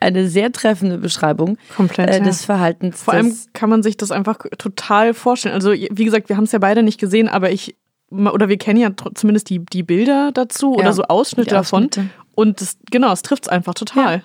eine 0.00 0.28
sehr 0.28 0.50
treffende 0.50 0.98
Beschreibung 0.98 1.56
Komplett, 1.76 2.10
äh, 2.10 2.18
ja. 2.18 2.24
des 2.24 2.44
Verhaltens. 2.44 3.02
Vor 3.02 3.14
allem 3.14 3.36
kann 3.52 3.70
man 3.70 3.82
sich 3.82 3.96
das 3.96 4.10
einfach 4.10 4.38
total 4.58 5.14
vorstellen. 5.14 5.54
Also, 5.54 5.72
wie 5.72 6.04
gesagt, 6.04 6.28
wir 6.28 6.36
haben 6.36 6.44
es 6.44 6.52
ja 6.52 6.58
beide 6.58 6.82
nicht 6.82 6.98
gesehen, 6.98 7.28
aber 7.28 7.50
ich, 7.50 7.76
oder 8.10 8.48
wir 8.48 8.58
kennen 8.58 8.80
ja 8.80 8.90
zumindest 9.14 9.50
die, 9.50 9.60
die 9.60 9.82
Bilder 9.82 10.32
dazu 10.32 10.72
Ja, 10.72 10.80
oder 10.80 10.92
so 10.92 11.04
Ausschnitte 11.04 11.50
die 11.50 11.54
davon. 11.54 11.84
Ausschnitte. 11.84 12.10
Und 12.34 12.60
das, 12.60 12.76
genau, 12.90 13.12
es 13.12 13.22
trifft 13.22 13.44
es 13.44 13.48
einfach 13.48 13.74
total. 13.74 14.24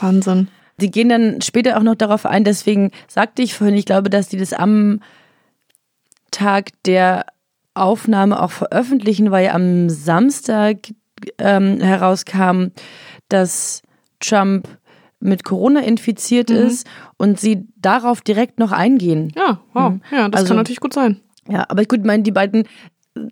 Wahnsinn. 0.00 0.48
Die 0.80 0.90
gehen 0.90 1.08
dann 1.08 1.40
später 1.40 1.78
auch 1.78 1.82
noch 1.82 1.94
darauf 1.94 2.26
ein, 2.26 2.44
deswegen 2.44 2.90
sagte 3.08 3.42
ich 3.42 3.54
vorhin, 3.54 3.76
ich 3.76 3.86
glaube, 3.86 4.10
dass 4.10 4.28
die 4.28 4.36
das 4.36 4.52
am 4.52 5.00
Tag 6.30 6.70
der 6.84 7.26
Aufnahme 7.74 8.42
auch 8.42 8.50
veröffentlichen, 8.50 9.30
weil 9.30 9.46
ja 9.46 9.54
am 9.54 9.88
Samstag 9.88 10.78
ähm, 11.38 11.80
herauskam, 11.80 12.68
dass 13.28 13.82
Trump 14.20 14.68
mit 15.20 15.44
Corona 15.44 15.80
infiziert 15.80 16.50
Mhm. 16.50 16.56
ist 16.56 16.86
und 17.16 17.40
sie 17.40 17.66
darauf 17.76 18.20
direkt 18.20 18.58
noch 18.58 18.72
eingehen. 18.72 19.32
Ja, 19.34 19.60
wow. 19.72 19.94
Ja, 20.10 20.28
das 20.28 20.42
Also- 20.42 20.48
kann 20.48 20.56
natürlich 20.58 20.80
gut 20.80 20.92
sein. 20.94 21.20
Ja, 21.48 21.64
aber 21.68 21.84
gut, 21.84 22.00
ich 22.00 22.04
meine, 22.04 22.22
die 22.22 22.32
beiden 22.32 22.64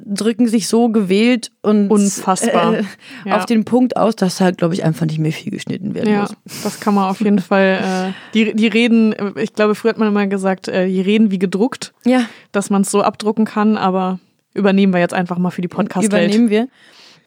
drücken 0.04 0.48
sich 0.48 0.66
so 0.68 0.88
gewählt 0.88 1.50
und 1.62 1.90
Unfassbar. 1.90 2.74
äh, 2.78 2.82
Ja. 3.26 3.36
auf 3.36 3.46
den 3.46 3.64
Punkt 3.64 3.96
aus, 3.96 4.16
dass 4.16 4.38
da, 4.38 4.50
glaube 4.50 4.74
ich, 4.74 4.84
einfach 4.84 5.06
nicht 5.06 5.18
mehr 5.18 5.32
viel 5.32 5.52
geschnitten 5.52 5.94
werden 5.94 6.12
Ja, 6.12 6.20
muss. 6.22 6.34
das 6.62 6.80
kann 6.80 6.94
man 6.94 7.08
auf 7.10 7.20
jeden 7.20 7.38
Fall. 7.40 8.12
Äh, 8.12 8.12
die, 8.34 8.54
die 8.54 8.66
reden, 8.66 9.14
ich 9.36 9.52
glaube, 9.52 9.74
früher 9.74 9.90
hat 9.90 9.98
man 9.98 10.08
immer 10.08 10.26
gesagt, 10.26 10.68
äh, 10.68 10.86
die 10.88 11.00
reden 11.00 11.30
wie 11.30 11.38
gedruckt, 11.38 11.92
Ja, 12.04 12.22
dass 12.52 12.70
man 12.70 12.82
es 12.82 12.90
so 12.90 13.02
abdrucken 13.02 13.44
kann, 13.44 13.76
aber 13.76 14.18
übernehmen 14.54 14.92
wir 14.92 15.00
jetzt 15.00 15.14
einfach 15.14 15.38
mal 15.38 15.50
für 15.50 15.62
die 15.62 15.68
Podcast-Welt. 15.68 16.24
übernehmen 16.32 16.50
wir. 16.50 16.68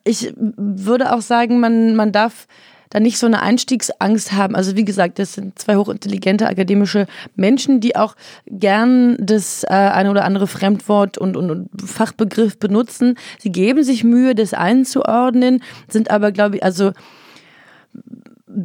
Ich 0.04 0.34
würde 0.38 1.13
auch 1.13 1.22
sagen, 1.22 1.60
man, 1.60 1.96
man 1.96 2.12
darf 2.12 2.48
da 2.89 3.00
nicht 3.00 3.17
so 3.17 3.26
eine 3.26 3.41
Einstiegsangst 3.41 4.34
haben. 4.34 4.56
Also 4.56 4.76
wie 4.76 4.86
gesagt, 4.86 5.19
das 5.19 5.34
sind 5.34 5.58
zwei 5.60 5.76
hochintelligente 5.76 6.47
akademische 6.47 7.08
Menschen, 7.36 7.80
die 7.80 7.95
auch 7.95 8.15
gern 8.45 9.17
das 9.19 9.63
äh, 9.63 9.67
eine 9.67 10.12
oder 10.12 10.26
andere 10.26 10.47
Fremdwort 10.47 11.17
und, 11.17 11.38
und, 11.38 11.52
und 11.52 11.69
Fachbegriff 11.82 12.58
benutzen. 12.60 13.15
Sie 13.39 13.52
geben 13.52 13.84
sich 13.84 14.04
Mühe, 14.04 14.36
das 14.36 14.54
einzuordnen, 14.54 15.63
sind 15.88 16.12
aber, 16.12 16.32
glaube 16.32 16.58
ich, 16.58 16.63
also 16.63 16.91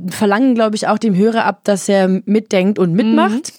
verlangen, 0.08 0.54
glaube 0.54 0.76
ich, 0.76 0.86
auch 0.88 0.98
dem 0.98 1.16
Hörer 1.16 1.44
ab, 1.44 1.60
dass 1.64 1.88
er 1.88 2.08
mitdenkt 2.24 2.78
und 2.78 2.92
mitmacht. 2.92 3.52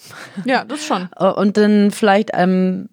Ja, 0.44 0.64
das 0.64 0.84
schon. 0.84 1.08
Und 1.36 1.56
dann 1.56 1.90
vielleicht 1.90 2.30
ähm, 2.32 2.88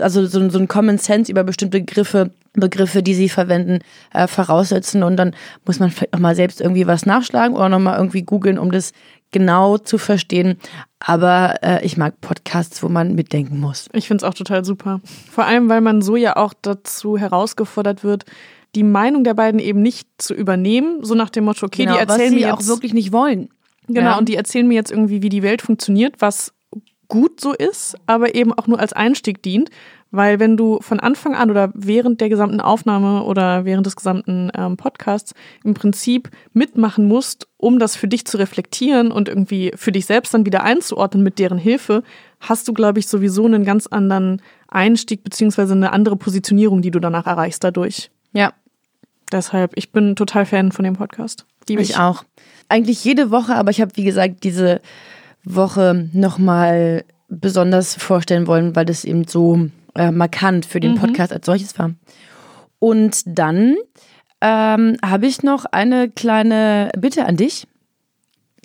also 0.00 0.26
so, 0.26 0.48
so 0.50 0.58
ein 0.58 0.68
Common 0.68 0.98
Sense 0.98 1.30
über 1.30 1.44
bestimmte 1.44 1.80
Begriffe, 1.80 2.30
Begriffe, 2.60 3.02
die 3.02 3.14
sie 3.14 3.28
verwenden, 3.28 3.80
äh, 4.12 4.26
voraussetzen 4.28 5.02
und 5.02 5.16
dann 5.16 5.34
muss 5.66 5.80
man 5.80 5.90
vielleicht 5.90 6.14
auch 6.14 6.18
mal 6.20 6.36
selbst 6.36 6.60
irgendwie 6.60 6.86
was 6.86 7.06
nachschlagen 7.06 7.56
oder 7.56 7.68
nochmal 7.68 7.96
irgendwie 7.98 8.22
googeln, 8.22 8.58
um 8.58 8.70
das 8.70 8.92
genau 9.32 9.78
zu 9.78 9.96
verstehen. 9.98 10.58
Aber 10.98 11.54
äh, 11.62 11.84
ich 11.84 11.96
mag 11.96 12.20
Podcasts, 12.20 12.82
wo 12.82 12.88
man 12.88 13.14
mitdenken 13.14 13.58
muss. 13.58 13.88
Ich 13.92 14.06
finde 14.06 14.24
es 14.24 14.28
auch 14.30 14.34
total 14.34 14.64
super. 14.64 15.00
Vor 15.30 15.44
allem, 15.44 15.68
weil 15.68 15.80
man 15.80 16.02
so 16.02 16.16
ja 16.16 16.36
auch 16.36 16.52
dazu 16.62 17.16
herausgefordert 17.16 18.04
wird, 18.04 18.24
die 18.74 18.82
Meinung 18.84 19.24
der 19.24 19.34
beiden 19.34 19.58
eben 19.60 19.82
nicht 19.82 20.08
zu 20.18 20.34
übernehmen, 20.34 21.02
so 21.02 21.14
nach 21.14 21.30
dem 21.30 21.44
Motto, 21.44 21.66
okay, 21.66 21.84
genau, 21.86 21.94
die 21.94 22.00
erzählen 22.00 22.34
mir 22.34 22.54
auch 22.54 22.64
wirklich 22.66 22.92
nicht 22.94 23.12
wollen. 23.12 23.48
Genau, 23.88 24.10
Ja. 24.10 24.18
und 24.18 24.28
die 24.28 24.36
erzählen 24.36 24.68
mir 24.68 24.74
jetzt 24.74 24.92
irgendwie, 24.92 25.22
wie 25.22 25.28
die 25.28 25.42
Welt 25.42 25.62
funktioniert, 25.62 26.16
was 26.20 26.52
gut 27.08 27.40
so 27.40 27.52
ist, 27.52 27.96
aber 28.06 28.36
eben 28.36 28.52
auch 28.52 28.68
nur 28.68 28.78
als 28.78 28.92
Einstieg 28.92 29.42
dient. 29.42 29.70
Weil 30.10 30.40
wenn 30.40 30.56
du 30.56 30.80
von 30.80 30.98
Anfang 30.98 31.34
an 31.34 31.50
oder 31.50 31.70
während 31.74 32.20
der 32.20 32.28
gesamten 32.28 32.60
Aufnahme 32.60 33.22
oder 33.22 33.64
während 33.64 33.86
des 33.86 33.96
gesamten 33.96 34.50
ähm, 34.56 34.76
Podcasts 34.76 35.34
im 35.62 35.74
Prinzip 35.74 36.30
mitmachen 36.52 37.06
musst, 37.06 37.46
um 37.56 37.78
das 37.78 37.94
für 37.94 38.08
dich 38.08 38.24
zu 38.26 38.36
reflektieren 38.36 39.12
und 39.12 39.28
irgendwie 39.28 39.72
für 39.76 39.92
dich 39.92 40.06
selbst 40.06 40.34
dann 40.34 40.46
wieder 40.46 40.64
einzuordnen 40.64 41.22
mit 41.22 41.38
deren 41.38 41.58
Hilfe, 41.58 42.02
hast 42.40 42.66
du, 42.66 42.72
glaube 42.72 42.98
ich, 42.98 43.06
sowieso 43.06 43.44
einen 43.44 43.64
ganz 43.64 43.86
anderen 43.86 44.42
Einstieg 44.66 45.22
beziehungsweise 45.22 45.74
eine 45.74 45.92
andere 45.92 46.16
Positionierung, 46.16 46.82
die 46.82 46.90
du 46.90 46.98
danach 46.98 47.26
erreichst 47.26 47.62
dadurch. 47.62 48.10
Ja, 48.32 48.52
Deshalb, 49.30 49.72
ich 49.76 49.92
bin 49.92 50.16
total 50.16 50.44
Fan 50.44 50.72
von 50.72 50.84
dem 50.84 50.94
Podcast. 50.94 51.46
Liebe 51.68 51.82
ich 51.82 51.96
auch. 51.96 52.24
Eigentlich 52.68 53.04
jede 53.04 53.30
Woche, 53.30 53.54
aber 53.54 53.70
ich 53.70 53.80
habe, 53.80 53.96
wie 53.96 54.04
gesagt, 54.04 54.42
diese 54.42 54.80
Woche 55.44 56.08
nochmal 56.12 57.04
besonders 57.28 57.94
vorstellen 57.94 58.46
wollen, 58.46 58.74
weil 58.74 58.84
das 58.84 59.04
eben 59.04 59.26
so 59.26 59.68
äh, 59.94 60.10
markant 60.10 60.66
für 60.66 60.80
den 60.80 60.94
Podcast 60.96 61.32
als 61.32 61.46
solches 61.46 61.78
war. 61.78 61.92
Und 62.78 63.22
dann 63.26 63.76
ähm, 64.40 64.96
habe 65.04 65.26
ich 65.26 65.42
noch 65.42 65.66
eine 65.66 66.08
kleine 66.10 66.90
Bitte 66.98 67.26
an 67.26 67.36
dich. 67.36 67.66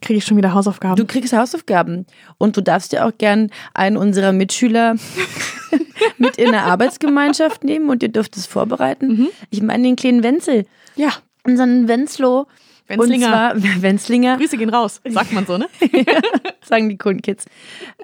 Kriege 0.01 0.17
ich 0.17 0.25
schon 0.25 0.37
wieder 0.37 0.53
Hausaufgaben? 0.53 0.95
Du 0.95 1.05
kriegst 1.05 1.33
Hausaufgaben 1.33 2.05
und 2.37 2.57
du 2.57 2.61
darfst 2.61 2.91
dir 2.91 3.05
auch 3.05 3.13
gern 3.17 3.49
einen 3.73 3.97
unserer 3.97 4.31
Mitschüler 4.31 4.95
mit 6.17 6.37
in 6.37 6.49
eine 6.49 6.63
Arbeitsgemeinschaft 6.63 7.63
nehmen 7.63 7.89
und 7.89 8.03
ihr 8.03 8.09
dürft 8.09 8.37
es 8.37 8.45
vorbereiten. 8.45 9.29
Ich 9.49 9.61
meine 9.61 9.83
den 9.83 9.95
kleinen 9.95 10.23
Wenzel, 10.23 10.65
ja, 10.95 11.09
unseren 11.43 11.87
Wenzlo. 11.87 12.47
Wenzlinger. 12.87 13.53
Und 13.55 13.61
zwar 13.61 13.81
Wenzlinger. 13.81 14.37
Grüße 14.37 14.57
gehen 14.57 14.69
raus, 14.69 15.01
sagt 15.05 15.31
man 15.31 15.45
so, 15.45 15.57
ne? 15.57 15.67
sagen 16.63 16.89
die 16.89 16.97
coolen 16.97 17.21
Kids. 17.21 17.45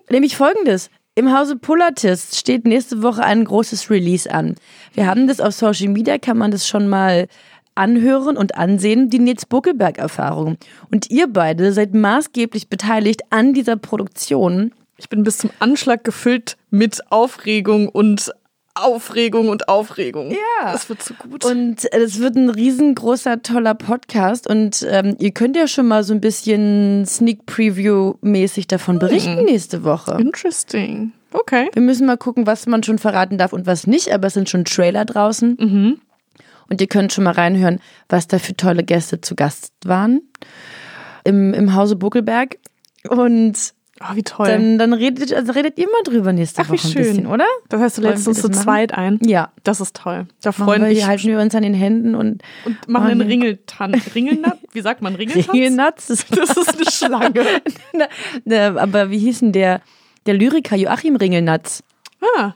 Nämlich 0.10 0.36
folgendes. 0.36 0.90
Im 1.14 1.38
Hause 1.38 1.58
Pullertist 1.58 2.38
steht 2.38 2.66
nächste 2.66 3.04
Woche 3.04 3.22
ein 3.24 3.44
großes 3.44 3.90
Release 3.90 4.32
an. 4.32 4.56
Wir 4.94 5.08
haben 5.08 5.28
das 5.28 5.42
auf 5.42 5.54
Social 5.54 5.90
Media, 5.90 6.18
kann 6.18 6.38
man 6.38 6.52
das 6.52 6.66
schon 6.66 6.88
mal 6.88 7.28
anhören 7.76 8.38
und 8.38 8.56
ansehen, 8.56 9.10
die 9.10 9.20
Nils 9.20 9.46
Buckelberg-Erfahrung. 9.46 10.56
Und 10.90 11.10
ihr 11.12 11.28
beide 11.28 11.74
seid 11.74 11.94
maßgeblich 11.94 12.70
beteiligt 12.70 13.24
an 13.30 13.54
dieser 13.54 13.76
Produktion. 13.76 14.72
Ich 14.96 15.10
bin 15.10 15.24
bis 15.24 15.40
zum 15.40 15.50
Anschlag 15.60 16.06
gefüllt 16.06 16.56
mit 16.70 17.12
Aufregung 17.12 17.90
und 17.90 18.32
Aufregung 18.76 19.50
und 19.50 19.68
Aufregung. 19.68 20.32
Ja. 20.32 20.72
Das 20.72 20.88
wird 20.90 21.04
so 21.04 21.14
gut. 21.14 21.46
Und 21.46 21.92
es 21.92 22.20
wird 22.20 22.36
ein 22.36 22.50
riesengroßer, 22.50 23.42
toller 23.42 23.76
Podcast. 23.76 24.48
Und 24.48 24.86
ähm, 24.90 25.16
ihr 25.20 25.32
könnt 25.32 25.56
ja 25.56 25.68
schon 25.68 25.88
mal 25.88 26.04
so 26.04 26.14
ein 26.14 26.22
bisschen 26.22 27.06
Sneak 27.06 27.46
Preview-mäßig 27.46 28.68
davon 28.68 29.00
berichten 29.00 29.44
nächste 29.46 29.84
Woche. 29.84 30.18
Interesting. 30.20 31.12
Okay. 31.34 31.70
Wir 31.74 31.82
müssen 31.82 32.06
mal 32.06 32.18
gucken, 32.18 32.46
was 32.46 32.66
man 32.68 32.84
schon 32.84 32.98
verraten 32.98 33.38
darf 33.38 33.54
und 33.54 33.66
was 33.66 33.88
nicht. 33.88 34.14
Aber 34.14 34.28
es 34.28 34.34
sind 34.34 34.50
schon 34.50 34.66
Trailer 34.66 35.06
draußen. 35.06 35.56
Und 36.70 36.82
ihr 36.82 36.88
könnt 36.88 37.12
schon 37.12 37.26
mal 37.26 37.34
reinhören, 37.34 37.80
was 38.08 38.28
da 38.28 38.40
für 38.40 38.56
tolle 38.56 38.84
Gäste 38.84 39.20
zu 39.22 39.36
Gast 39.36 39.74
waren. 39.86 40.22
Im, 41.24 41.54
im 41.54 41.76
Hause 41.76 41.96
Buckelberg. 41.98 42.58
Und 43.10 43.74
Oh, 44.04 44.16
wie 44.16 44.24
toll. 44.24 44.48
dann, 44.48 44.78
dann 44.80 44.94
redet, 44.94 45.32
also 45.34 45.52
redet 45.52 45.78
ihr 45.78 45.86
mal 45.86 46.02
drüber 46.04 46.34
nächste 46.34 46.62
Ach, 46.62 46.68
wie 46.70 46.74
Woche 46.74 46.88
ein 46.88 46.92
schön. 46.92 47.04
bisschen, 47.04 47.28
oder? 47.28 47.46
das 47.70 47.82
heißt, 47.82 47.98
du 48.00 48.02
lädst 48.02 48.28
uns 48.28 48.42
zu 48.42 48.50
machen? 48.50 48.62
zweit 48.62 48.94
ein. 48.94 49.20
Ja. 49.24 49.52
Das 49.64 49.80
ist 49.80 49.96
toll. 49.96 50.28
Da 50.42 50.52
freuen 50.52 50.82
wir, 50.82 50.90
mich 50.90 51.06
halten 51.06 51.28
wir 51.28 51.40
uns 51.40 51.54
an 51.54 51.64
den 51.64 51.74
Händen 51.76 52.16
und 52.16 52.42
und 52.66 52.88
machen 52.88 53.08
einen 53.12 53.22
Oh, 53.22 53.24
nee. 53.26 53.30
Ringeltan. 53.32 53.94
Ringelnat? 54.16 54.58
Wie 54.72 54.82
sagt 54.82 55.02
man 55.02 55.16
Ringeltanz? 55.16 55.54
Ringelnatz. 55.54 56.08
Das 56.36 56.50
ist 56.58 56.76
eine 56.76 56.92
Schlange. 56.92 57.46
Na, 57.94 58.08
na, 58.46 58.76
aber 58.82 59.12
wie 59.12 59.20
hieß 59.20 59.40
denn 59.40 59.52
der, 59.52 59.82
der 60.26 60.34
Lyriker 60.34 60.76
Joachim 60.76 61.16
Ringelnatz? 61.16 61.84
Ah. 62.38 62.54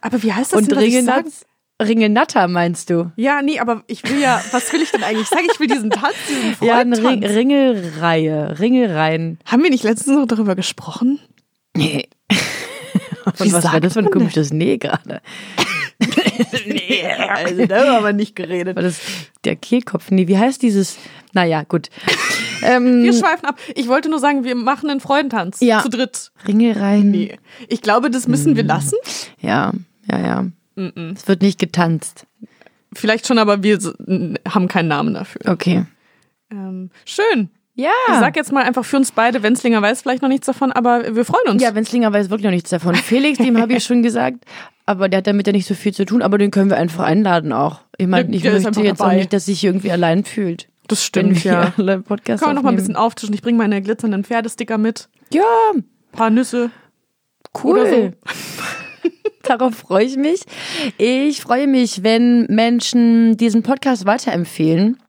Aber 0.00 0.22
wie 0.22 0.32
heißt 0.32 0.52
das 0.52 0.60
Und 0.60 0.70
denn? 0.70 0.78
Ringelnatz? 0.78 1.44
Ringelnatter 1.80 2.48
meinst 2.48 2.90
du? 2.90 3.12
Ja, 3.16 3.40
nee, 3.42 3.60
aber 3.60 3.84
ich 3.86 4.02
will 4.08 4.20
ja, 4.20 4.42
was 4.50 4.72
will 4.72 4.82
ich 4.82 4.90
denn 4.90 5.04
eigentlich 5.04 5.28
sagen? 5.28 5.46
Ich 5.52 5.60
will 5.60 5.68
diesen 5.68 5.90
Tanz, 5.90 6.14
diesen 6.28 6.56
Ja, 6.66 6.78
eine. 6.78 6.96
Ring, 6.98 7.24
Ringelreihe, 7.24 8.58
Ringelreihen. 8.58 9.38
Haben 9.44 9.62
wir 9.62 9.70
nicht 9.70 9.84
letztens 9.84 10.16
noch 10.16 10.26
darüber 10.26 10.56
gesprochen? 10.56 11.20
Nee. 11.76 12.08
Und 13.24 13.52
was 13.52 13.64
war 13.64 13.80
das 13.80 13.92
für 13.92 14.00
ein 14.00 14.10
komisches 14.10 14.52
Nee 14.52 14.78
gerade? 14.78 15.20
Nee, 16.66 17.04
also 17.28 17.66
da 17.66 17.94
haben 17.94 18.04
wir 18.04 18.12
nicht 18.12 18.36
geredet. 18.36 18.76
War 18.76 18.84
das 18.84 19.00
der 19.44 19.56
Kehlkopf? 19.56 20.10
Nee, 20.12 20.28
wie 20.28 20.38
heißt 20.38 20.62
dieses? 20.62 20.96
Naja, 21.32 21.64
gut. 21.64 21.88
Ähm, 22.62 23.02
Wir 23.02 23.12
schweifen 23.12 23.44
ab. 23.44 23.58
Ich 23.74 23.88
wollte 23.88 24.08
nur 24.08 24.20
sagen, 24.20 24.44
wir 24.44 24.54
machen 24.54 24.90
einen 24.90 25.00
Freudentanz. 25.00 25.58
Ja. 25.60 25.82
Zu 25.82 25.88
dritt. 25.88 26.30
Ringelreihen. 26.46 27.10
Nee. 27.10 27.38
Ich 27.68 27.82
glaube, 27.82 28.10
das 28.10 28.28
müssen 28.28 28.54
wir 28.54 28.62
lassen. 28.62 28.96
Ja, 29.40 29.72
ja, 30.10 30.20
ja. 30.20 30.46
Es 31.14 31.28
wird 31.28 31.42
nicht 31.42 31.58
getanzt. 31.58 32.26
Vielleicht 32.92 33.26
schon, 33.26 33.38
aber 33.38 33.62
wir 33.62 33.78
haben 34.48 34.68
keinen 34.68 34.88
Namen 34.88 35.14
dafür. 35.14 35.42
Okay. 35.46 35.84
Ähm, 36.50 36.90
schön. 37.04 37.50
Ja. 37.74 37.90
Ich 38.08 38.14
sag 38.14 38.34
jetzt 38.34 38.50
mal 38.50 38.64
einfach 38.64 38.84
für 38.84 38.96
uns 38.96 39.12
beide, 39.12 39.42
Wenzlinger 39.42 39.80
weiß 39.80 40.02
vielleicht 40.02 40.22
noch 40.22 40.28
nichts 40.28 40.46
davon, 40.46 40.72
aber 40.72 41.14
wir 41.14 41.24
freuen 41.24 41.46
uns. 41.48 41.62
Ja, 41.62 41.74
Wenzlinger 41.76 42.12
weiß 42.12 42.28
wirklich 42.28 42.44
noch 42.46 42.50
nichts 42.50 42.70
davon. 42.70 42.94
Felix, 42.96 43.38
dem 43.38 43.60
habe 43.60 43.74
ich 43.74 43.84
schon 43.84 44.02
gesagt, 44.02 44.44
aber 44.84 45.08
der 45.08 45.18
hat 45.18 45.26
damit 45.28 45.46
ja 45.46 45.52
nicht 45.52 45.66
so 45.66 45.74
viel 45.74 45.94
zu 45.94 46.04
tun, 46.04 46.22
aber 46.22 46.38
den 46.38 46.50
können 46.50 46.70
wir 46.70 46.76
einfach 46.76 47.04
einladen 47.04 47.52
auch. 47.52 47.82
Ich 47.96 48.08
meine, 48.08 48.34
ich 48.34 48.42
möchte 48.42 48.80
jetzt 48.82 49.00
auch 49.00 49.06
dabei. 49.06 49.16
nicht, 49.16 49.32
dass 49.32 49.46
sich 49.46 49.62
irgendwie 49.62 49.92
allein 49.92 50.24
fühlt. 50.24 50.68
das 50.88 50.98
Wenn 51.14 51.36
stimmt, 51.36 51.44
wir 51.44 51.52
ja. 51.52 51.72
alle 51.76 52.00
Podcasts 52.00 52.42
Können 52.42 52.50
wir 52.52 52.54
noch 52.56 52.62
mal 52.64 52.70
ein 52.70 52.76
bisschen 52.76 52.96
auftischen. 52.96 53.34
Ich 53.34 53.42
bringe 53.42 53.58
meine 53.58 53.80
glitzernden 53.80 54.24
Pferdesticker 54.24 54.76
mit. 54.78 55.08
Ja, 55.32 55.42
Ein 55.74 55.84
paar 56.10 56.30
Nüsse. 56.30 56.70
cool. 57.62 57.78
Oder 57.78 57.90
so. 57.90 58.10
Darauf 59.48 59.74
freue 59.74 60.04
ich 60.04 60.16
mich. 60.16 60.42
Ich 60.98 61.40
freue 61.40 61.66
mich, 61.66 62.02
wenn 62.02 62.44
Menschen 62.50 63.38
diesen 63.38 63.62
Podcast 63.62 64.04
weiterempfehlen 64.04 65.00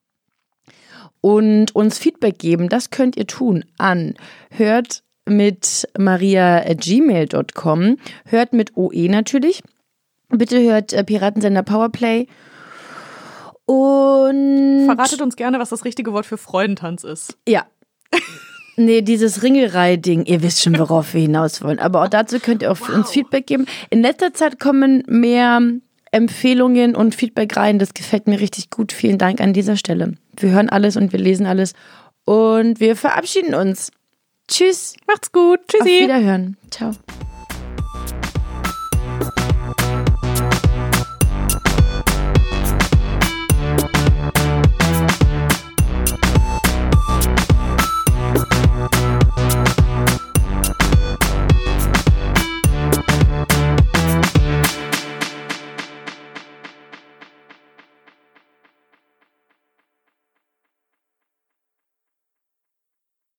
und 1.20 1.76
uns 1.76 1.98
Feedback 1.98 2.40
geben. 2.40 2.70
Das 2.70 2.90
könnt 2.90 3.18
ihr 3.18 3.28
tun 3.28 3.66
an 3.78 4.14
hört 4.50 5.04
mit 5.26 5.90
maria.gmail.com. 5.98 7.98
Hört 8.26 8.54
mit 8.54 8.78
OE 8.78 9.10
natürlich. 9.10 9.62
Bitte 10.30 10.62
hört 10.62 10.94
äh, 10.94 11.04
Piratensender 11.04 11.64
Powerplay. 11.64 12.28
Und 13.66 14.86
Verratet 14.86 15.22
uns 15.22 15.36
gerne, 15.36 15.60
was 15.60 15.70
das 15.70 15.86
richtige 15.86 16.14
Wort 16.14 16.26
für 16.26 16.38
Freudentanz 16.38 17.04
ist. 17.04 17.38
ja. 17.48 17.66
Nee, 18.82 19.02
dieses 19.02 19.44
Ringelreihe-Ding, 19.44 20.24
ihr 20.24 20.42
wisst 20.42 20.62
schon, 20.64 20.80
worauf 20.80 21.14
wir 21.14 21.20
hinaus 21.20 21.62
wollen. 21.62 21.80
Aber 21.80 22.02
auch 22.02 22.08
dazu 22.08 22.40
könnt 22.40 22.62
ihr 22.62 22.72
auch 22.72 22.80
uns 22.88 23.12
Feedback 23.12 23.46
geben. 23.46 23.66
In 23.90 24.02
letzter 24.02 24.34
Zeit 24.34 24.58
kommen 24.58 25.04
mehr 25.06 25.62
Empfehlungen 26.12 26.96
und 26.96 27.14
Feedback 27.14 27.58
rein. 27.58 27.78
Das 27.78 27.94
gefällt 27.94 28.28
mir 28.28 28.40
richtig 28.40 28.70
gut. 28.70 28.94
Vielen 28.94 29.18
Dank 29.18 29.42
an 29.42 29.52
dieser 29.52 29.76
Stelle. 29.76 30.14
Wir 30.38 30.52
hören 30.52 30.70
alles 30.70 30.96
und 30.96 31.12
wir 31.12 31.20
lesen 31.20 31.46
alles. 31.46 31.74
Und 32.24 32.80
wir 32.80 32.96
verabschieden 32.96 33.54
uns. 33.54 33.92
Tschüss. 34.48 34.96
Macht's 35.08 35.34
gut. 35.34 35.60
Auf 35.60 35.66
Tschüssi. 35.68 36.04
Wiederhören. 36.04 36.56
Ciao. 36.72 36.94